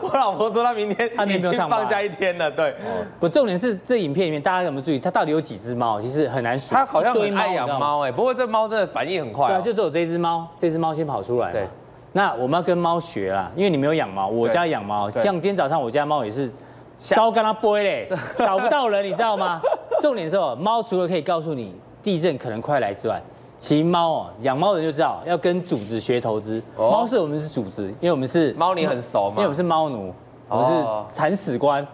[0.00, 2.48] 我老婆说她明天她已经放假一天了。
[2.48, 2.72] 对，
[3.20, 6.00] 不，重点是这影片里面大家有没有注意，它到底有几只猫？
[6.00, 6.74] 其实很难数。
[6.74, 9.20] 它好像很爱养猫哎，不过这猫真的反应。
[9.20, 11.52] 很快，对啊，就只有这只猫，这只猫先跑出来。
[11.52, 11.66] 对，
[12.12, 16.50] 那我们要跟猫学啦，因为你没有养猫，我家养猫，像今天早上我家猫也是，
[16.98, 18.08] 糟跟它背嘞，
[18.38, 19.60] 找不到人，你知道吗？
[20.00, 23.20] 重点是哦，猫除了可以告诉你地震可能快来之外，
[23.58, 26.62] 其实猫哦，养猫的人就知道要跟主子学投资。
[26.76, 29.34] 猫是我们是主子，因为我们是猫，你很熟吗？
[29.36, 30.14] 因为我们是猫奴，
[30.48, 31.86] 我们是 铲屎官。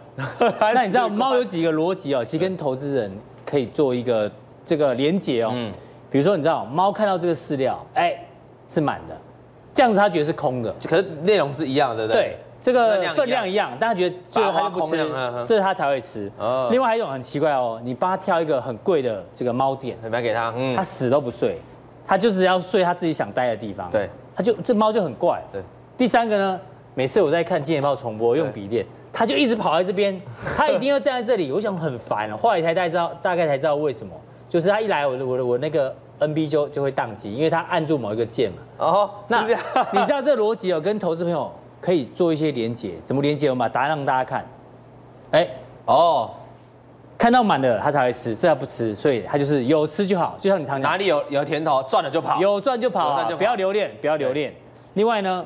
[0.60, 2.24] 那你知道猫有几个逻辑哦？
[2.24, 3.10] 其实跟投资人
[3.44, 4.30] 可以做一个
[4.64, 5.50] 这个连结哦。
[5.54, 5.72] 嗯。
[6.10, 8.16] 比如说，你知道猫看到这个饲料，哎，
[8.68, 9.16] 是满的，
[9.74, 12.22] 这样子它觉得是空的，可是内容是一样的，对不对？
[12.22, 14.96] 对，这个分量一样，但它觉得最后它就不吃，
[15.44, 16.30] 这是它才会吃。
[16.70, 21.58] 另外还有一种很奇怪哦，你帮它挑一个很贵的这个猫垫，买给它，它死都不睡，
[22.06, 23.90] 它就是要睡它自己想待的地方。
[23.90, 25.42] 对，它就这猫就很怪。
[25.52, 25.60] 对，
[25.98, 26.60] 第三个呢，
[26.94, 30.20] 每次我在看《金钱豹》重播用笔电，他就一直跑在这边，
[30.56, 32.36] 他一定要站在这里，我想很烦了。
[32.36, 34.14] 后来才大概知道，大概才知道为什么，
[34.48, 35.94] 就是他一来，我的我的我那个。
[36.20, 38.58] NB 就就会宕机，因为他按住某一个键嘛。
[38.78, 39.48] 哦，那你
[40.06, 43.50] 知道这个逻辑哦，跟投资朋友可以做一些连结，怎么连结？
[43.50, 44.46] 我们把答案让大家看。
[45.32, 45.46] 哎，
[45.86, 46.30] 哦，
[47.18, 54.54] 看到满的他才会吃，这他不吃，所以他就是有吃就好，就像你常讲，哪里有有甜头，赚了就跑，有赚就跑，不要留恋，不要留恋。
[54.94, 55.44] 另外呢，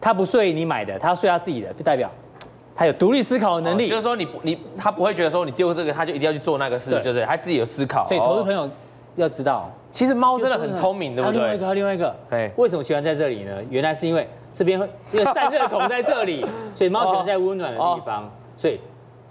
[0.00, 2.10] 它不睡你买的，它要睡它自己的，就代表
[2.74, 8.06] 他有独立思考的能力，就是说你你他不会觉得说你丢这个他就一定要去做那个事，就是他自己有思考。
[8.06, 8.70] 所以投资朋友
[9.16, 11.40] 要知道，其实猫真的很聪明，对不对？
[11.40, 13.52] 还有另外一个，还有另外一个，哎，为什么喜欢在这里呢？
[13.68, 14.78] 原来是因为这边
[15.10, 18.78] 因为散热孔在这里， 所以猫喜欢在温暖的地方，所以。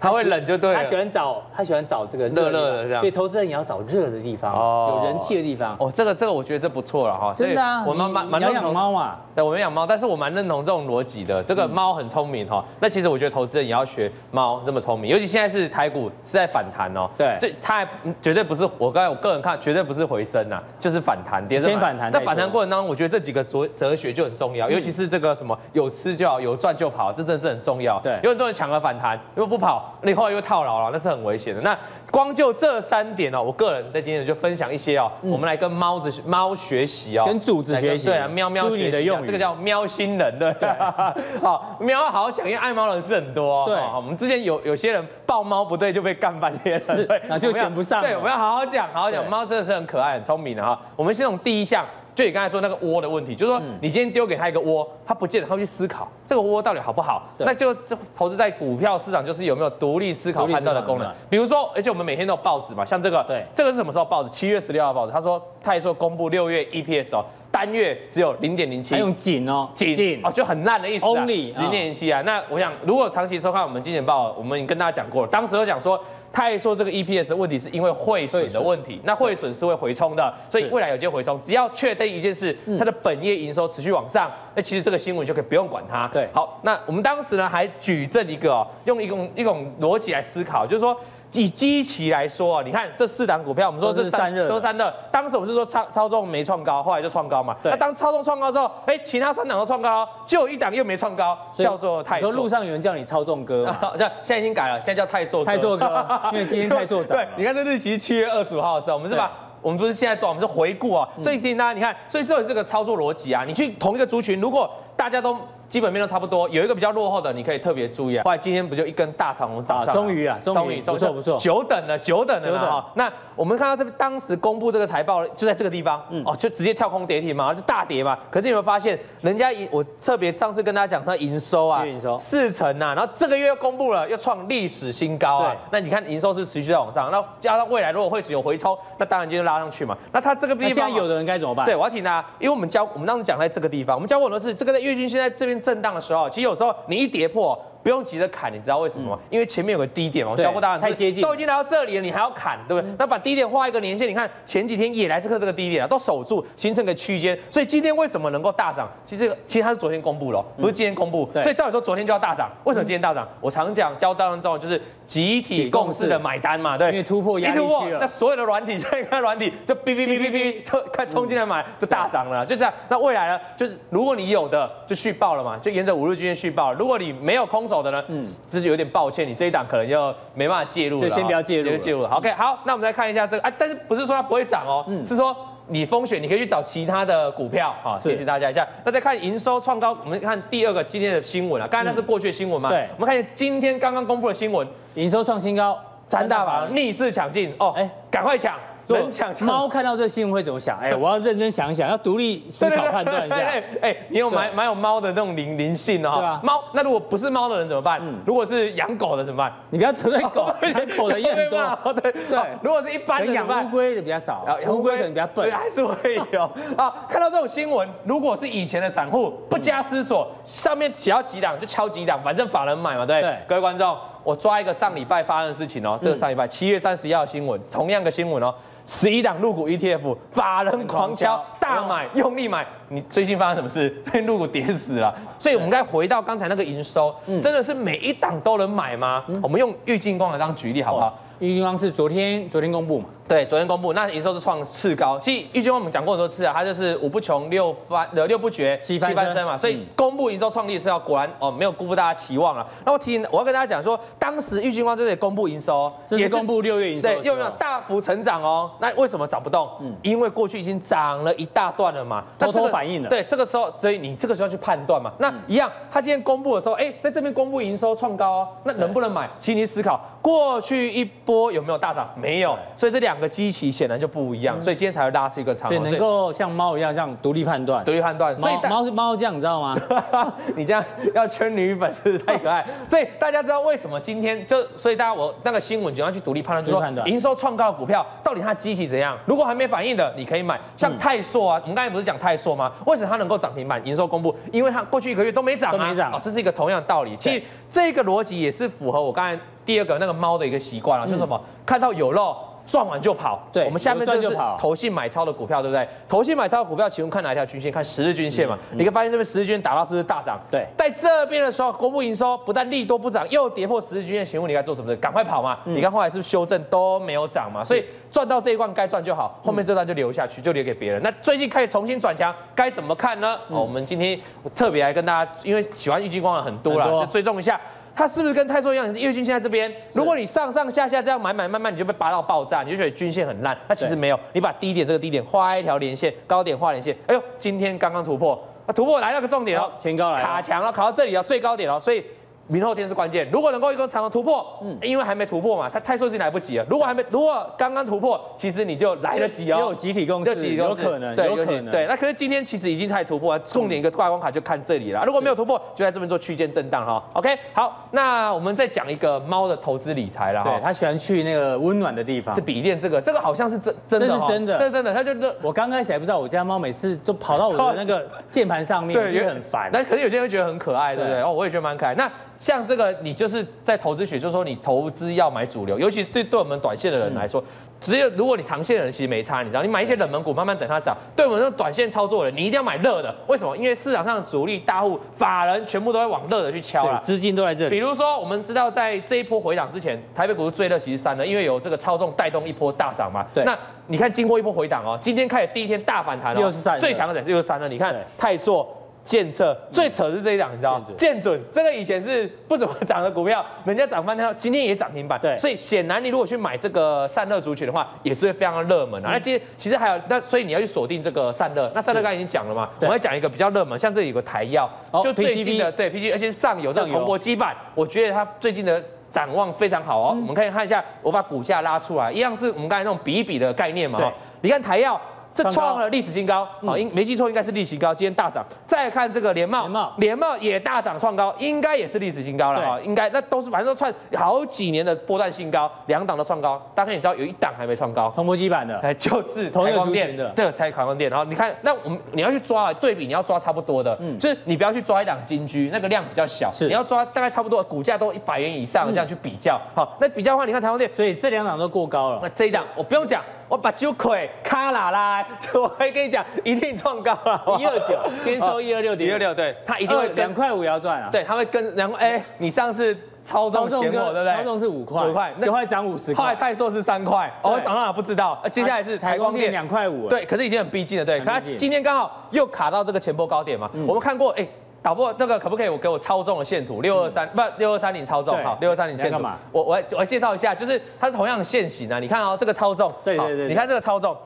[0.00, 5.76] 他会冷就对了，他喜欢找他喜欢找这个热热的这样，所以投资人也要找热的地方，哦有人气的地方。
[5.78, 7.32] 哦，这个这个我觉得这不错了哈。
[7.34, 11.42] 真的啊，我们蛮蛮认同猫嘛，对，我们养猫，但是我蛮认同这种逻辑的。
[11.42, 17.08] 这个猫很聪明哈，那其实我觉得投资人也要学猫这么聪明，尤其现在是台股是在反弹哦。
[17.16, 17.88] 对，这它还
[18.22, 22.12] 绝对不是我刚才我个人看绝对不是回升呐，就是反弹，先反弹。
[22.12, 27.98] 在反弹过程当中，我觉得这几个哲哲学就很重要，尤其是这个什么有吃就好，有赚就跑，这真的是很重要。
[28.00, 30.68] 对，有很多人抢了反弹，如果不跑，你后来又套牢。
[30.78, 31.60] 好了，那是很危险的。
[31.62, 31.76] 那
[32.10, 40.68] 光就这三点哦，我个人在今天就分享一些哦，我们来跟猫子猫学习哦，跟主子学习，对啊，喵喵学习，这个叫喵星人，对对。
[41.42, 43.66] 好，喵好好讲，因为爱猫人士很多。
[43.66, 48.00] 对，我们之前有有些人抱猫不对就被干半天，是，那就选不上。
[48.00, 50.78] 对，我们要好好讲，好好讲，猫真的是很可爱、很聪明的哈。
[50.94, 51.84] 我们先从第一项。
[52.18, 61.08] 就你刚才说那个窝的问题，就是说你今天丢给他一个窝，他不见得他会去思考这个窝到底好不好，那就这投资在股票市场就是有没有独立思考判断的功能。
[61.30, 64.30] 比如说，而且我们每天都有报纸嘛，像这个，对，这个是什么时候报纸？
[64.30, 70.20] 七月十六号报纸，他说他也说公布六月 EPS 哦，单月只有零点零七，还用紧哦，紧。
[70.24, 72.20] 哦，就很烂的意思，only 零点零七啊。
[72.22, 76.02] 那我想，如果长期收看我们金钱报，我们跟大家讲过了，当时都讲说。
[76.32, 81.40] 他还说这个 EPS 的问题是因为汇损的问题，那汇损是会回冲的，所以未来有机会回冲。
[81.44, 86.08] 只要确定一件事，它的本业营收持续往上，那其实这个新闻就可以不用管它。
[86.12, 90.98] 对，好，那我们当时呢还举证一个哦，用一种一种逻辑来思考，就是说。
[91.32, 94.92] 以基期来说啊，你看这四档股票，我们说是三热，都散热。
[95.12, 97.54] 当时我们是说操操纵没创高，后来就创高嘛。
[97.62, 102.30] 那当操纵创高之后，哎，其他三档都创高，就有一档又没创高，叫做泰硕。
[102.30, 103.66] 说路上有人叫你操纵哥，
[103.98, 105.44] 这现在已经改了，现在叫泰硕。
[105.44, 107.16] 泰硕哥， 因为今天泰硕涨。
[107.16, 111.06] 对，你看这日期七月二十五号的时候，我们是把，我们不是现在做，我们是回顾啊。
[111.20, 113.44] 所以提醒大家，你看，所以这也是个操作逻辑啊。
[113.46, 115.36] 你去同一个族群，如果大家都。
[115.68, 118.24] 基本面都差不多，有一个比较落后的，你可以特别注意啊。
[118.24, 122.90] 后来今天不就一根大长红涨上，终于啊，终于，不错不错，久等了，久等了哈。
[122.94, 128.18] 那我们看到这边当时公布这个财报，就在这个地方，哦，就直接跳空跌停嘛，就大跌嘛。
[128.30, 135.54] 可是你有没有发现，人家营我特别上次跟大家讲，它营收啊，营收四成啊，然后这个月又公布了，又创历史新高啊。
[135.70, 139.96] 那你看营收是持续在往上，那加上未来如果会是有回抽，那当然就拉上去嘛。
[140.12, 141.66] 那它这个地方，现在有的人该怎么办？
[141.66, 146.28] 对，我要提他，因为我们教我们当时讲在这个地方，我们教过的是这个在月均现在这边震荡的时候。
[146.28, 147.58] 其实有时候你一跌破。
[147.80, 149.18] 不用急着砍，你知道为什么吗？
[149.30, 152.94] 因为前面有个低点嘛，我教过大家，太接近，都已经来到这里了，你还要砍，对不对？
[152.98, 157.38] 那把低点画一个年线，你看前几天也来这个这个低点啊，都守住，形成个区间。
[157.50, 158.90] 所以今天为什么能够大涨？
[159.06, 161.30] 其实这个其实它是昨天公布了，不是今天公布。
[161.32, 163.26] 所以照理说昨天就要大涨，为什么今天大涨？
[163.40, 167.98] 我常讲教大家知就是集体共识的买单嘛，对，因为突破压力区了。
[168.00, 172.72] 那所有的软体，再看软体就哔哔哔哔哔，就快冲进来买，就大涨了，就这样。
[172.88, 173.40] 那未来呢？
[173.56, 176.72] 就是如果你有的就续报了嘛，就沿着五日均线续报。
[176.74, 178.04] 如果你没有空手的呢？
[178.08, 178.22] 嗯。
[178.48, 182.10] 这就有点抱歉，你这一档可能就没办法介入了，就先不要介入，就介入了。
[182.10, 185.34] OK，好，那我们再看一下这个，哎，但是不是说它不会涨哦，嗯，是说
[185.68, 188.66] 你风险你可以去找其他的股票，好，谢谢大家一下。
[188.84, 195.78] 那再看营收创高，我们看第二个今天的新闻啊，刚才那是过去的新闻嘛，对，我们看今天刚刚公布的新闻，营收创新高，
[196.08, 198.54] 三大法逆势抢进哦，哎，赶快抢。
[198.94, 200.78] 人抢猫看到这新闻会怎么想？
[200.78, 203.36] 哎，我要认真想想，要独立思考判断一下。
[203.80, 206.18] 哎，你有蛮蛮有猫的那种灵灵性的哈。
[206.18, 206.40] 对啊。
[206.42, 208.00] 猫，那如果不是猫的人怎么办？
[208.24, 209.52] 如果是养狗的怎么办？
[209.70, 211.92] 你不要得罪狗，养狗的也很多。
[211.94, 212.38] 对对。
[212.62, 216.42] 如果是一般的养乌龟的比较少，乌龟可能比较笨，还是会有。
[216.76, 223.20] 啊，看到这种新闻，如果是以前的散户，不加思索，上面只要几档就敲几档，反正法人买嘛，对。
[223.20, 223.36] 对。
[223.46, 228.54] 各位观众，我抓一个上礼拜发生的事情哦，这个上礼拜七月三十一号新闻，同样的新闻哦。
[228.88, 232.66] 十一档入股 ETF，法人狂敲大买，用力买。
[232.88, 233.90] 你最近发生什么事？
[234.10, 235.14] 被入股跌死了。
[235.38, 239.22] 所以我们该回到刚才那个营收，真的是每一档都能买吗？
[239.42, 241.18] 我们用郁金光来当举例好不好？
[241.40, 243.06] 玉金光是昨天昨天公布嘛？
[243.28, 245.18] 对，昨天公布，那营收是创次高。
[245.20, 249.56] 其实玉金光我们讲过很多次啊，它就是五不穷六翻呃六不绝七翻身嘛。
[249.56, 252.66] 所以公布营收创历史要果然哦，没有辜负大家期望了。
[252.84, 258.70] 那我提醒，我要跟大家讲说，当时玉金光这里公布营收，也公布六月营收，对，又没有大幅成长哦。
[258.80, 259.68] 那为什么涨不动？
[259.80, 263.08] 嗯，因为过去已经涨了一大段了嘛，偷偷反应了。
[263.08, 265.12] 对，这个时候，所以你这个时候去判断嘛。
[265.18, 269.28] 那一样，他今天公布的时候，哎，在这边公布营收创高哦，那能不能买？
[269.38, 270.00] 请你思考。
[270.28, 272.06] 过去一波有没有大涨？
[272.14, 275.68] 没有，所以这两个基期显然就不一样，所以今天才会拉出一个长。
[275.68, 278.38] 所以能够像猫一样这样独立判断，独立判断。
[278.38, 279.74] 所以猫是猫这样，你知道吗？
[280.54, 280.84] 你这样
[281.14, 282.60] 要圈女粉丝太可爱。
[282.86, 289.16] 所以大家知道为什么今天就所以大家我那个新闻就要去独立判断，就是说营收创高的股票到底它基期怎样？
[289.24, 290.60] 如果还没反应的，你可以买。
[290.76, 292.70] 像泰硕啊，我们刚才不是讲泰硕吗？
[292.84, 293.80] 为什么它能够涨停板？
[293.86, 296.12] 营收公布，因为它过去一个月都没涨，都没涨。
[296.12, 297.16] 哦，这是一个同样的道理。
[297.16, 301.38] 其实这个逻辑也是符合我刚才第二个那个猫的一个习惯啊，就是什么？
[301.66, 302.34] 看到有肉。
[302.70, 305.88] 赚完就跑，对，我们下面这是投信买超的股票，对不对？
[306.06, 307.72] 投信买超的股票，请问看哪一条均线？
[307.72, 308.58] 看十日均线嘛。
[308.72, 310.38] 你可以发现这边十日均线打到是不是大涨？
[310.50, 314.94] 对，在这边的时候公布营收，不但利多不涨，又跌破十日均线，请问你该做什么？
[314.96, 315.60] 赶快跑嘛！
[315.64, 317.64] 嗯、你看后来是不是修正都没有涨嘛？
[317.64, 321.00] 所以赚到这一关该赚就好，后面这段就留下去，就留给别人。
[321.02, 323.38] 那最近开始重新转强，该怎么看呢？
[323.48, 324.20] 嗯、我们今天
[324.54, 327.58] 特别来跟大家，因为喜欢郁金光的很多了，多就追踪一下。
[327.98, 328.88] 它是不是跟泰硕一样？
[328.88, 333.58] 你是月均线在这边，如果你上上下下这样买买慢慢，你就被拔到爆炸，你就觉得均线很烂。
[333.66, 336.96] 那其实没有，你把低点这个低点画一条连线，高点画连线。
[337.08, 342.04] 哎呦，今天刚刚突破，啊突破来了个重点哦，前高来卡墙了，卡到这里了，最高点了，所以。
[342.48, 346.66] 明后天是关键，如果能够一个长的突破，嗯，因为还没突破嘛，它泰硕是来不及了。
[346.68, 349.58] 如果还没，如果刚刚突破，其实你就来得及哦。
[349.60, 351.70] 有集体共识，有可能，对，有可能。
[351.70, 355.04] 对，那可是今天其实已经开始突破了，重点一个挂光卡就看这里了。
[355.04, 357.02] 如果没有突破，就在这边做区间震荡哈。
[357.12, 360.50] OK，好，那我们再讲一个猫的投资理财了哈。
[360.50, 362.34] 对，他喜欢去那个温暖的地方。
[362.34, 364.94] 这笔电这个，这个好像是真真的，这是真的，这是真的。
[364.94, 369.70] 它就热，我刚开始还不知道，我家猫每次都跑到我的那个键盘上面， 对，觉得很烦。
[369.72, 371.20] 但可是有些人会觉得很可爱，对不对？
[371.20, 371.94] 哦，我也觉得蛮可爱。
[371.94, 377.42] 那像这个，你就是在投资学，就是说你投资要买主流，尤其对对我们短线的人来说，
[377.80, 380.96] 只有如果你长线的人其实没差，你知道，你买一些冷门股，慢慢等它涨。
[381.16, 383.56] 对我们这种短线操作的人，你一定要买热的，为什么？
[383.56, 387.70] 因为市场上的主力大户、法人全部都会往热的去敲了，资金都在这里。
[387.70, 393.26] 比如说，我们知道在这一波回档之前，台北股市最热其实散热，因为有这个操纵带动一波大涨嘛。
[393.34, 393.44] 对。
[393.44, 393.58] 那
[393.88, 397.68] 你看经过一波回档哦，今天开始第一天大反弹哦，又是三，最强的是又是三了。
[397.68, 398.72] 你看泰硕。
[399.08, 400.84] 建策最扯是这一档，你知道吗？
[400.98, 405.18] 建准这个以前是不怎么涨的股票， 人家涨翻天，今天也涨停板。
[405.18, 409.12] 对，所以显然你如果去买这个散热族群的话，也是会非常的热门啊。
[409.14, 411.72] 那其实其实还有那，所以你要去锁定这个散热。
[411.74, 414.70] 那散热刚才已经讲了嘛，我们要讲一个比较热门，像这里有个台药，
[415.02, 420.08] 就最近的对 PCB，而且上游这个铜箔基板，我觉得它最近的展望非常好哦。
[420.20, 424.12] 我们可以看一下，我把股价拉出来，一样是我们刚才那种比一比的概念嘛。
[424.42, 424.98] 你看台燿。
[425.42, 428.44] 这创了历史新高，好，应没记错应该是历史新高，今天大涨。
[428.66, 430.36] 再看这个联茂，联茂。
[430.38, 436.60] 也大涨创高，应该也是历史新高了哈，应该那都是反正都创好几年的波段新高，两档都创高。
[436.74, 440.16] 大概你知道有一档还没创高，同箔基板的，哎，就是台光电。
[440.16, 441.10] 的，对，才台光电。
[441.10, 453.22] 然后你看，那我们你要去抓对比，你要抓差不多的，嗯，就是你不要去抓一档金居，那个量比较小，是，你要抓大概差不多，股价都一百元以上这样去比较，好，那比较的话，你看台光电，所以这两档都过高了，那这一档我不用讲。
[453.48, 464.34] 我把酒亏卡啦啦， 我还跟你讲，一定创高了，一二九，先收一二六点，一二六，对，它一定会两块五要赚啊，对，它会跟两块，哎，你上次超重嫌我，对不对？
[464.34, 474.46] 超重是五块，五块，那会涨五十块，后来泰硕是三块，哦，涨到哪不知道，接下来是台光电两块五，对，可是已经很逼近了，对，可它今天刚好又卡到这个前波高点嘛，我们看过，哎。
[474.88, 476.80] 导播，那个可不可以我给我超重的线图？
[476.80, 479.18] 六二三不六二三零超重好六二三零线图，
[479.52, 484.16] 我我我来介绍一下，就是它是同样的线型啊，你看哦这个超重，对对对，你看这个操纵。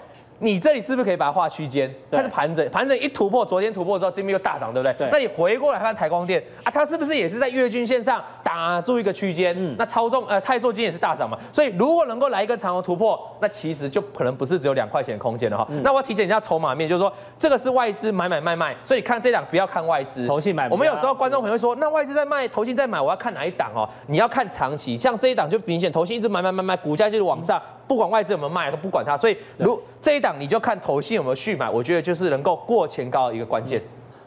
[0.42, 1.88] 你这里是不是可以把它画区间？
[2.10, 4.92] 它是盘整，盘整一突破，昨天突破之后，今天又大涨，对不对？
[4.98, 5.08] 对。
[5.12, 9.54] 那你回过来看台光电啊，它是不是也是在月均线上打住一个区间？
[9.56, 9.76] 嗯。
[9.78, 15.64] 那操纵呃泰硕金也是大涨嘛，所以如果能够来一个长的突破，那其实就可能不是只有两块钱的空间了哈。
[15.70, 15.80] 嗯。
[15.84, 20.68] 那我要提醒一下筹码面，就是说这个是外资买买卖卖，所以你看这档不要看外资，投信买。
[20.70, 23.88] 我们有时候观众朋友会说，那外资在卖，投信在买，我要看哪一档哦？
[24.08, 27.62] 你要看长期，像这一档就明显投信一直买买买买，股价就是往上。
[27.62, 29.18] 嗯不管外资有没有卖，都不管它。
[29.18, 33.78] 所以，如这一档你就看投信有没有续买，我觉得就是能够过前高的一个关键。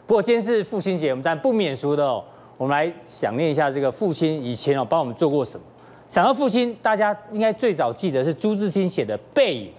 [0.06, 2.22] 不过今天是父亲节，我们但不免俗的哦，
[2.56, 5.66] 我们来想念一下这个父亲以前哦帮我们做过什么。
[6.06, 9.64] 想到父亲，大家应该最早记得是朱自清写的《背影》。《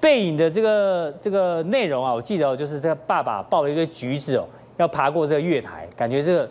[0.00, 4.44] 背影》的这个这个内容啊，我记得哦就是这个爸爸抱了一堆橘子哦，
[4.78, 6.50] 要爬过这个月台，感觉这个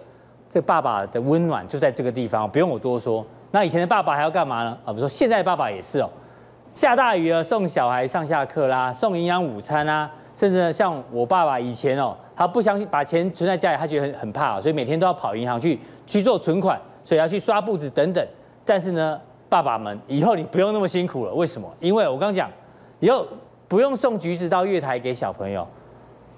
[0.49, 3.25] 这个爸爸的温暖就在这个地方，不用我多说。
[3.51, 4.77] 那以前的爸爸还要干嘛呢？
[4.85, 6.09] 啊，比如说现在的爸爸也是哦。
[6.69, 18.25] 下大雨了，送小孩上下课啦，送营养午餐啊，甚至呢，像我爸爸以前哦，他不相信把钱存在家里，他觉得很很怕，所以每天都要跑银行去去做存款，所以要去刷簿子等等。
[18.63, 21.67] 但是呢，爸爸们以后你不用那么辛苦了，为什么？
[21.79, 22.49] 因为我刚讲，
[22.99, 23.25] 以后
[23.67, 25.65] 不用送橘子到月台给小朋友，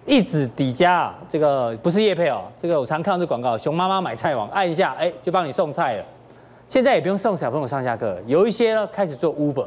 [0.06, 6.06] 一指底加啊，这个不是叶配哦，这个我常看到这广告，熊妈妈买菜网，按一下，哎，就帮你送菜了。
[6.68, 9.66] 现在也不用送小朋友上下课，有一些呢开始做 Uber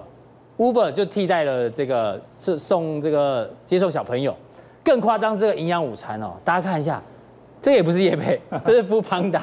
[0.59, 4.37] Uber，Uber 就替代了这个是送这个接送小朋友。
[4.85, 7.01] 更夸张，这个营养午餐哦，大家看一下，
[7.61, 9.41] 这也不是叶配， 这是 Foodpanda。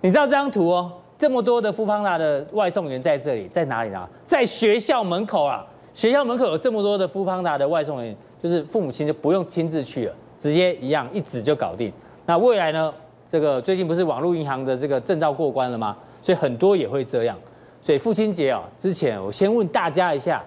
[0.00, 4.06] 你知道这张图哦，这么多的 Foodpanda 的外送员在这里，在哪里呢？
[4.24, 11.92] 在学校门口啊，学校门口有这么多的 Foodpanda 的外送员，就是父母亲就不用亲自去了，直接一样一指就搞定。
[12.26, 12.92] 那未来呢？
[13.26, 15.96] 这个最近不是网络银行的这个证照过关了吗？
[16.22, 17.36] 所以很多也会这样。
[17.80, 20.42] 所以父亲节啊，之前我先问大家一下，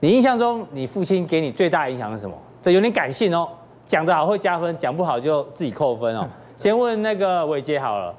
[0.00, 2.36] 你印象中你父亲给你最大影响是什么？
[2.62, 3.48] 这有点感性哦，
[3.86, 6.26] 讲得好会加分，讲不好就自己扣分哦。
[6.56, 8.14] 先问那个伟杰好了，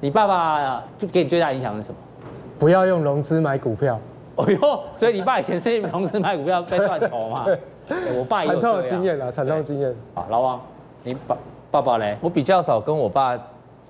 [0.00, 1.96] 你爸爸就给你最大影响是什么？
[2.58, 3.98] 不要用融资买股票。
[4.36, 7.46] 哦哟，所以你爸以前是融资买股票被断头嘛？
[8.16, 9.94] 我爸也有经验啊，惨痛经验。
[10.14, 10.60] 好，老王，
[11.04, 11.36] 你爸
[11.70, 12.16] 爸爸嘞？
[12.20, 13.38] 我比较少跟我爸。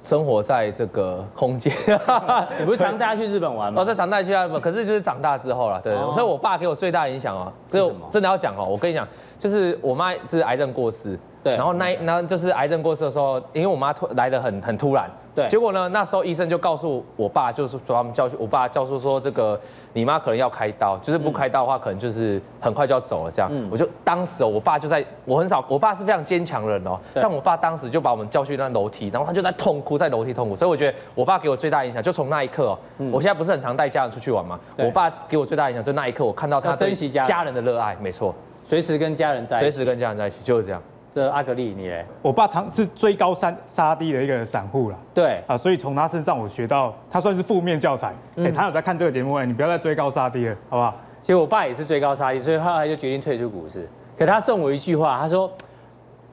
[0.03, 1.73] 生活在这个空间，
[2.59, 3.83] 你不是常带他去日本玩吗？
[3.83, 9.07] 哦，在常带去日本， 可是就是长大之后了，对，所以我爸给我最大的影响哦，所以真的要讲哦，我跟你讲，
[9.39, 11.19] 就是我妈是癌症过世。
[11.43, 19.59] 对，然后那那就是癌症过世的时候，因为我妈突来的很很突然，对，结果呢，那时候医生就告诉我爸，就是说他们教我爸教唆说，这个
[19.93, 23.49] 你妈可能要开刀，就是不开刀的话，可能就是很快就要走了这样。
[23.53, 32.79] 嗯，我就当时我爸就在我很少，我爸是非常坚强的人哦，但我爸当时就把我们叫去那楼梯，然后他就在痛哭，在楼梯痛哭，所以我觉得我爸给我最大影响，就从那一刻哦，
[33.13, 40.83] 我现在不是很常带家人出去玩嘛，我爸给我最大影响，就那一刻我看到他珍惜家人的热爱，没错，随时跟家人在一起，随时跟家人在一起，就是这样。
[41.15, 42.07] 这阿格力，你嘞？
[42.23, 44.97] 我爸常是追高杀杀低的一个散户了。
[45.13, 48.09] 对啊，所以从他身上我学到，他算是负面教材。
[48.09, 50.95] 哎、嗯欸，他有在看这个节目，哎，你不要再追高杀低了，好不好？
[51.21, 53.89] 其实我爸也是追高杀低，所以后来就决定退出股市。
[54.17, 55.51] 可他送我一句话，他说：“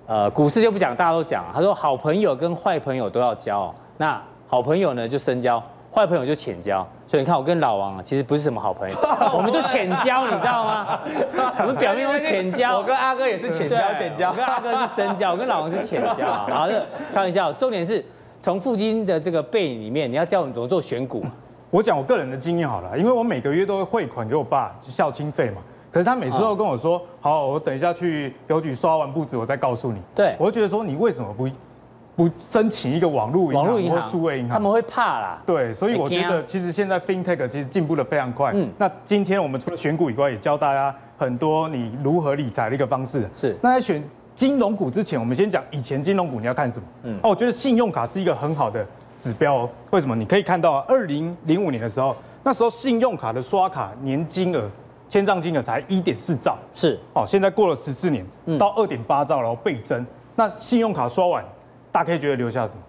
[0.06, 1.46] 呃，股市就不讲，大家都讲。
[1.54, 5.62] 他说好朋友跟坏朋友都要交，那好朋友呢就深交。”
[5.94, 8.96] 坏朋友就浅交，所以你看我跟老王啊，其实不是什么好朋友，
[9.34, 11.00] 我们就浅交，你知道吗？
[11.60, 16.46] 我们表面会浅交，我跟阿哥也是浅交，浅交，我跟阿哥是深交，我跟老王是浅交啊。
[16.54, 18.04] 好的，开玩笑，重点是
[18.42, 21.24] 从父亲的这个背影里面，你要教我们怎么做选股。
[21.70, 25.62] 我讲我个人的经验好了，因为我每个月都会汇款给我爸，就孝亲费嘛。
[25.92, 30.00] 可是他每次都跟我说，好，我等一下去邮局刷完簿子，我再告诉你。
[30.14, 31.50] 对，我就觉得说，你为什么不？
[32.18, 35.40] 不申请一个网络银行或数位银行，他们会怕啦。
[35.46, 38.52] 对，所以我觉得其实现在 FinTech 其实进步的非常快。
[38.56, 43.30] 嗯，那今天我们除了选股以外，也教大家很多你如何理财的一个方式。
[43.36, 43.56] 是。
[43.62, 44.04] 那在选
[44.36, 46.86] 金融股之前，我们先讲以前金融股你要看什么？
[47.04, 48.84] 嗯，哦，我觉得信用卡是一个很好的
[49.20, 49.70] 指标哦。
[49.92, 50.16] 为什么？
[50.16, 54.68] 你可以看到二零零五年的时候，那时候信用卡的刷卡年金额、
[55.08, 56.58] 签账金额才一点四兆。
[56.74, 57.00] 是。
[57.14, 58.26] 哦，现在过了十四年，
[58.58, 60.04] 到二点八兆，然后倍增。
[60.36, 61.46] 那信用卡刷完。
[61.92, 62.80] 大家可以觉得留下什么？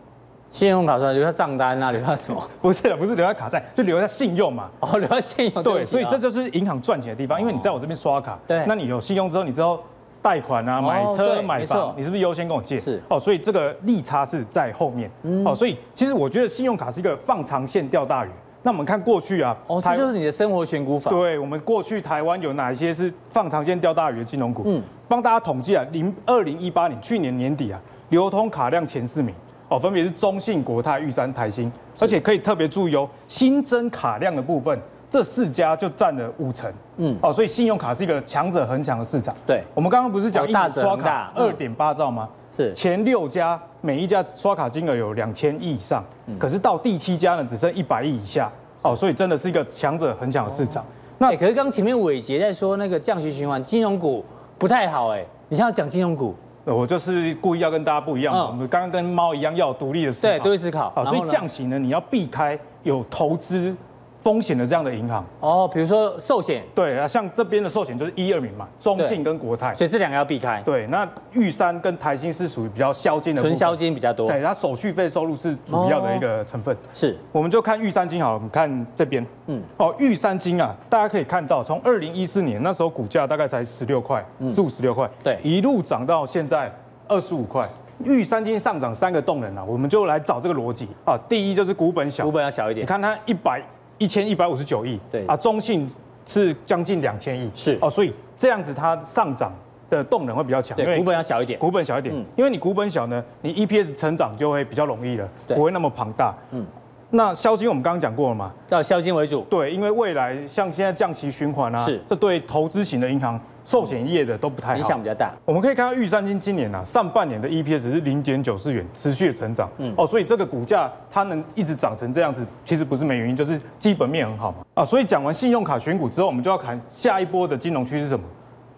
[0.50, 2.42] 信用卡上留下账单啊，留下什么？
[2.62, 4.70] 不是，不是留下卡债，就留下信用嘛。
[4.80, 5.62] 哦，留下信用。
[5.62, 9.78] 对，所以这就是银行赚钱的地方，因为你在我这边刷卡，对，那你有信用之后，你之后
[10.22, 12.80] 贷款啊、买车、买房，你是不是优先跟我借？
[12.80, 13.02] 是。
[13.08, 15.10] 哦，所以这个利差是在后面。
[15.44, 18.30] 哦，所以其实我觉得信用卡是一个放长线钓大鱼。
[18.62, 21.10] 那我们看过去啊，哦，这就是你的生活选股法。
[21.10, 24.62] 对，我们过去台湾有哪一些是放长线钓大鱼的金融股？
[24.66, 27.80] 嗯，帮大家统计啊，零二零一八年去年年底啊，
[28.10, 29.34] 流通卡量前四名。
[29.70, 34.80] 哦，分别是中信、国泰、玉山、台新，而且可以特别注意哦，新增卡量的部分，
[35.10, 36.72] 这四家就占了五成。
[36.96, 39.36] 嗯，哦，所以信用卡是一个强者恒强的市场。
[39.46, 42.26] 对，我们刚刚不是讲一笔刷卡二点八兆吗？
[42.50, 46.02] 是，前六家每一家刷卡金额有两千亿以上，
[46.38, 48.50] 可是到第七家呢，只剩一百亿以下。
[48.80, 50.82] 哦，所以真的是一个强者恒强的市场。
[51.18, 54.24] 那可是刚前面伟杰在说那个降息循环，金融股
[54.56, 56.34] 不太好哎，你现在讲金融股。
[56.64, 60.90] 我就是故意要跟大家不一样，我们刚刚跟猫一样要有独立的思考，对，独立思考。
[60.94, 63.74] 好，所以降息呢，你要避开有投资
[64.20, 70.60] 风险的这样的银行哦，比如说寿险，对啊，像这边的寿险就是一二名嘛，中信跟国泰，所以这两个要避开。
[70.62, 74.28] 对，那玉山跟台新是属于比较消金的，纯消金比较多。
[74.28, 76.76] 对，它手续费收入是主要的一个成分。
[76.92, 86.72] 是，我们就看玉山金好了，我们看这边，嗯，哦，玉山金啊，大家可以看到，从二零一四年那时候股价大概才十六块，十五十六块，对，一路涨到现在
[87.06, 87.62] 二十五块。
[88.04, 91.18] 玉山金上涨三个动能啊，我们就来找这个逻辑啊。
[91.28, 93.62] 第一就是股本小，股本要小一点，你看它一百。
[93.98, 95.26] 一千一百五十九亿，对。
[95.26, 95.88] 啊，中信
[96.24, 97.76] 是将近两千亿，是。
[97.80, 99.52] 哦，所以这样子它上涨
[99.90, 106.64] 的动能会比较强，对，股本要小一点，股本小一点，因为你股本小呢，你 EPS 成长就会比较容易了，不会那么庞大，嗯，
[107.10, 115.30] 那消金我们刚刚讲过了嘛，要消金为主，对，因为未来像现在降息循环啊，是，这对投资型的银行寿险业的都不太好，影响比较大。
[115.44, 119.68] 我们可以看到玉山金今年啊，上半年的 EPS 是零点九四元，持续的成长。
[119.76, 124.64] 嗯，哦，所以这个股价它能一直涨成这样子，其实不是没原因，就是基本面很好嘛。
[124.72, 128.24] 啊，所以讲完信用卡选股之后，我们就要看下一波的金融区是什么？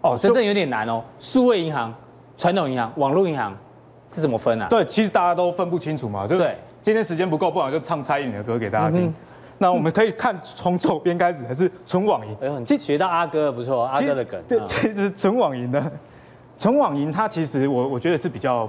[0.01, 1.01] 哦，这真正有点难哦。
[1.19, 1.95] 数位银行、
[2.35, 3.57] 传统银行、网络银行
[4.11, 4.67] 是怎么分啊？
[4.69, 6.27] 对，其实大家都分不清楚嘛。
[6.27, 9.05] 就对，今天时间不够，不然就唱蔡依林的歌给大家听。
[9.05, 9.13] 嗯
[9.61, 12.35] 那我们可以看从左边开始，还是纯网银？
[12.41, 14.41] 哎呦，你学到阿哥不错，阿哥的梗。
[14.47, 15.91] 对，其实纯网银呢，
[16.57, 18.67] 纯网银它其实我我觉得是比较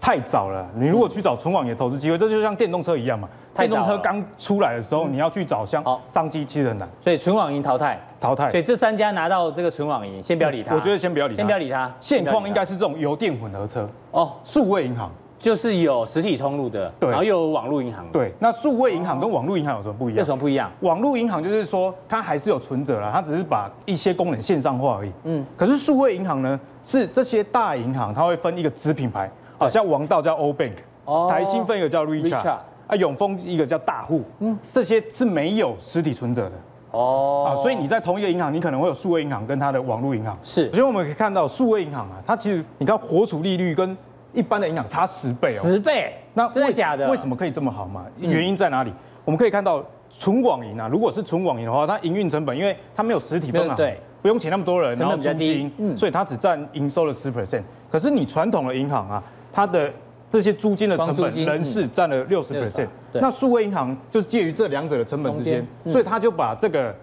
[0.00, 0.66] 太早了。
[0.74, 3.28] 你如果去找纯网银的投资机会，这就像电动车一样嘛。
[3.54, 6.88] 电动车刚出来的时候，你要去找像商机，其实很难。
[6.98, 8.48] 所以纯网银淘汰，淘汰。
[8.48, 10.74] 所以这三家拿到这个纯网银，先不要理它。
[10.74, 11.94] 我觉得先不要理它，先不要理它。
[12.00, 15.12] 现况应该是这种油电混合车哦，数位银行。
[15.42, 18.06] 就是有实体通路的，对，然后又有网络银行。
[18.12, 20.18] 对，那数位银行跟网络银行有什么不一样？
[20.20, 20.70] 有什么不一样？
[20.82, 25.10] 网络银行就是说它还是有存折啦，它只是把一些功能线上化而已。
[25.24, 29.28] 嗯，可是数位银行呢，是这些大银行它会分一个子品牌，
[29.58, 30.74] 好像王道叫 O Bank，
[31.06, 36.52] 哦，台新分一个叫 Richart，啊，永丰一个叫大户，嗯，这些是没有实体存折的。
[36.92, 40.38] 哦，啊，所以你在同一个银行，你可能会有数位银行跟它的网络银行。
[40.44, 43.96] 是，所以我们可以看到数位银行啊，它其实你看活储利率跟
[44.32, 47.08] 一般的银行差十倍哦，十倍，那真的假的？
[47.10, 48.06] 为什么可以这么好嘛？
[48.18, 48.92] 原因在哪里？
[49.24, 57.62] 我们可以看到纯网银啊，如果是纯网银的话，它营运成本，因为它没有实体分行，对，不用请那么多人，然后租金，嗯，所以它只占营收的十 percent。
[57.90, 59.22] 可是你传统的银行啊，
[59.52, 59.92] 它的
[60.30, 62.88] 这些租金的成本，人事占了六十 percent。
[63.12, 66.94] 那数位银行就介于这两者的成本之间，所以它就把这个。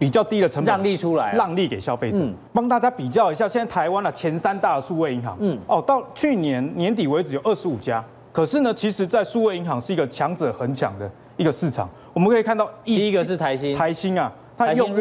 [0.00, 2.24] 比较低的成本让利出来，让利给消费者。
[2.54, 8.02] 帮大家比较一下，现在台湾的前三大的数位银行，嗯，哦，到去年年底为止有二十五家。
[8.32, 11.86] 可是呢，其实，在数位银行是一个强者恒强的一个市场。
[12.14, 15.00] 我们可以看到，第一个是台新，台新啊，它用户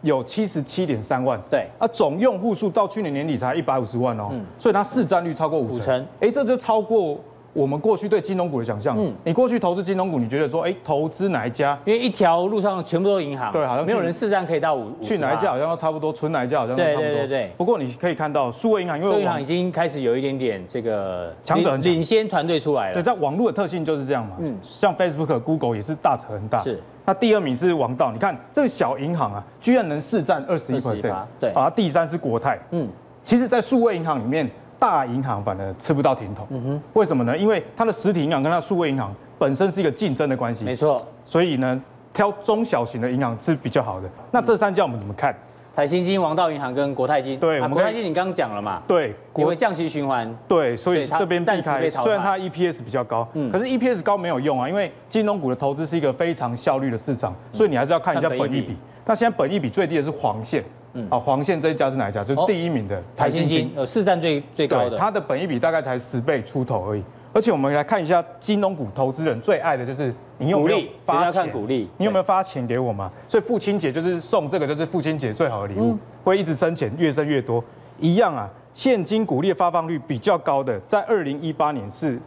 [0.00, 7.20] 有七十七点三万，对，啊，总用户数到去年年底才一百五十万哦，所以它市占率超过五成，哎，这就超过。
[7.58, 11.76] 我们过去对金融股的想象，嗯，你过去投资金融股，你觉得说，哎，投资哪一家？
[11.84, 14.92] 因为一条路上全部都是银行，对，好像没有人市占可以到五。
[15.02, 17.02] 去哪一家好像都差不多，存哪一家好像都差不多。
[17.02, 17.52] 对对对对。
[17.56, 22.94] 不过你可以看到，数位银行，因为数位银行已经开始有一点点这个强者领先团队出来了。
[22.94, 24.36] 对，在网络的特性就是这样嘛。
[24.38, 24.56] 嗯。
[24.62, 26.58] 像 Facebook、Google 也是大扯很大。
[26.58, 26.80] 是。
[27.04, 31.24] 那第二名是王道，你看这个小银行啊，居然能市占二十一 percent。
[31.40, 31.50] 对。
[31.50, 32.56] 啊，第三是国泰。
[32.70, 32.88] 嗯。
[33.24, 34.48] 其实，在数位银行里面。
[34.78, 37.36] 大银行反而吃不到甜头，嗯哼，为什么呢？
[37.36, 41.80] 因为它的实体银行跟它数位银行本身是一个竞争的关系，没错，所以呢，
[42.12, 44.08] 挑中小型的银行是比较好的。
[44.30, 45.34] 那这三家我们怎么看？
[45.74, 47.38] 台新金、王道银行跟国泰金。
[47.38, 48.82] 对，国泰金你刚刚讲了嘛？
[48.88, 50.28] 对，因为降息循环。
[50.48, 51.88] 对，所以这边避开。
[51.88, 58.76] 虽然它 EPS 比较高，嗯，可是 EPS 高没有用啊，因为金融股的投资是一个非常效率的市场，所以你还是要看一下本益比。
[59.06, 60.64] 那现在本益比最低的是黄线。
[60.94, 62.24] 嗯，啊，黄线这一家是哪一家？
[62.24, 67.02] 就是第一名的台新金，呃，市占最最高的，它的本益比大概才十倍出头而已。
[67.34, 71.48] 而且我们来看一下金融股投资人最爱的就是你有没有发钱？
[71.50, 73.12] 鼓励，你有没有发钱给我嘛？
[73.28, 77.62] 所以父亲节就是送这个，就是父亲节最好的礼物，会一直生钱，越生越多。
[77.98, 82.18] 一样啊，现金股利发放率比较高的，在二零一八年是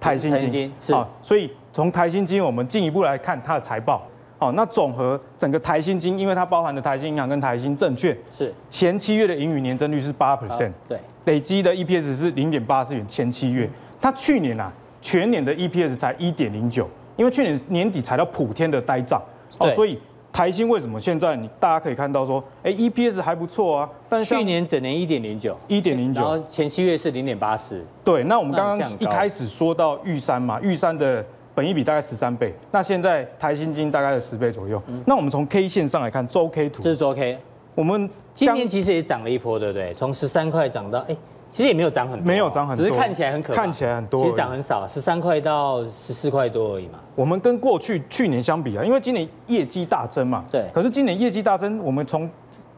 [0.00, 4.02] 台新金，是啊，所以从台新金我们进一步来看它的财报。
[4.36, 8.52] 好，那总和整个台新金，因为它包含的台新银行跟台新证券，是。
[8.68, 13.06] 前七月的盈余年增率是八 percent，对，累积的 EPS 是零点八四元。
[13.06, 13.70] 前七月，
[14.00, 14.70] 它去年啊，
[15.00, 19.22] 全年的 EPS 才一点零九，因为去年年底才到普天的呆账，
[19.58, 19.98] 哦，所以
[20.32, 31.24] 台新为什么现在你大家可以看到说，哎，EPS 还不错啊，但是去年整年一点零九，一点零九，然后前七月是零点八四，对，那我们刚刚一开始说到玉山嘛，玉山的。
[31.54, 34.82] 本一比大概十三倍，那现在台新金大概有十倍左右。
[34.88, 37.38] 嗯、那我们从 K 线上来看，周 K 图，这是周 K。
[37.76, 39.94] 我们今年其实也涨了一波，对不对？
[39.94, 41.16] 从十三块涨到，哎，
[41.50, 46.98] 其实也没有涨很多，没有涨很多，只是看起来很可怕，看起来很多，其实涨很少，十三块到十四块多而已嘛。
[47.14, 50.64] 我们跟过去去年相比啊，因为今年业绩大增嘛，对。
[50.72, 52.28] 可是今年业绩大增，我们从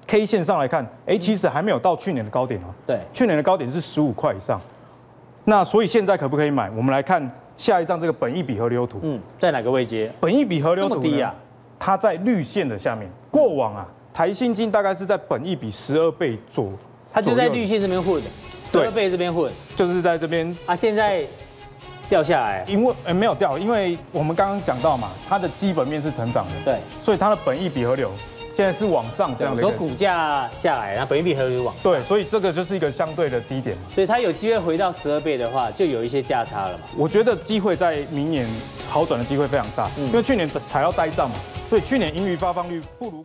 [0.06, 2.66] K 线上来看，哎，其实还没有到去年的高点哦。
[2.86, 4.60] 对，去年的高点是十五块以上。
[5.44, 6.70] 那所以现在可不可以买？
[6.76, 7.30] 我们来看。
[7.56, 10.12] 下一张这个本益比河流图，嗯，在哪个位阶？
[10.20, 11.34] 本益比河流图低啊，
[11.78, 13.10] 它在绿线的下面。
[13.30, 16.72] 过往啊，台新金大概是在本益比十二倍左，
[17.12, 18.22] 它就在绿线这边混，
[18.64, 20.74] 十二倍这边混，就是在这边啊。
[20.74, 21.24] 现在
[22.08, 28.10] 掉下来，因为呃没有掉，因为我们刚刚讲到嘛，它的基本面是成长的，对，所以它的本益比河流。
[28.56, 36.84] 现在是往上这样的，说股价下来，然后本益比还有往上，对，所以这个就是一个相对的低点，所以它有机会回到十二倍的话，就有一些价差了嘛。
[36.96, 38.48] 我觉得机会在明年
[38.88, 41.36] 好转的机会非常大，因为去年才要呆账嘛，
[41.68, 43.22] 所以去年盈余发放率不如。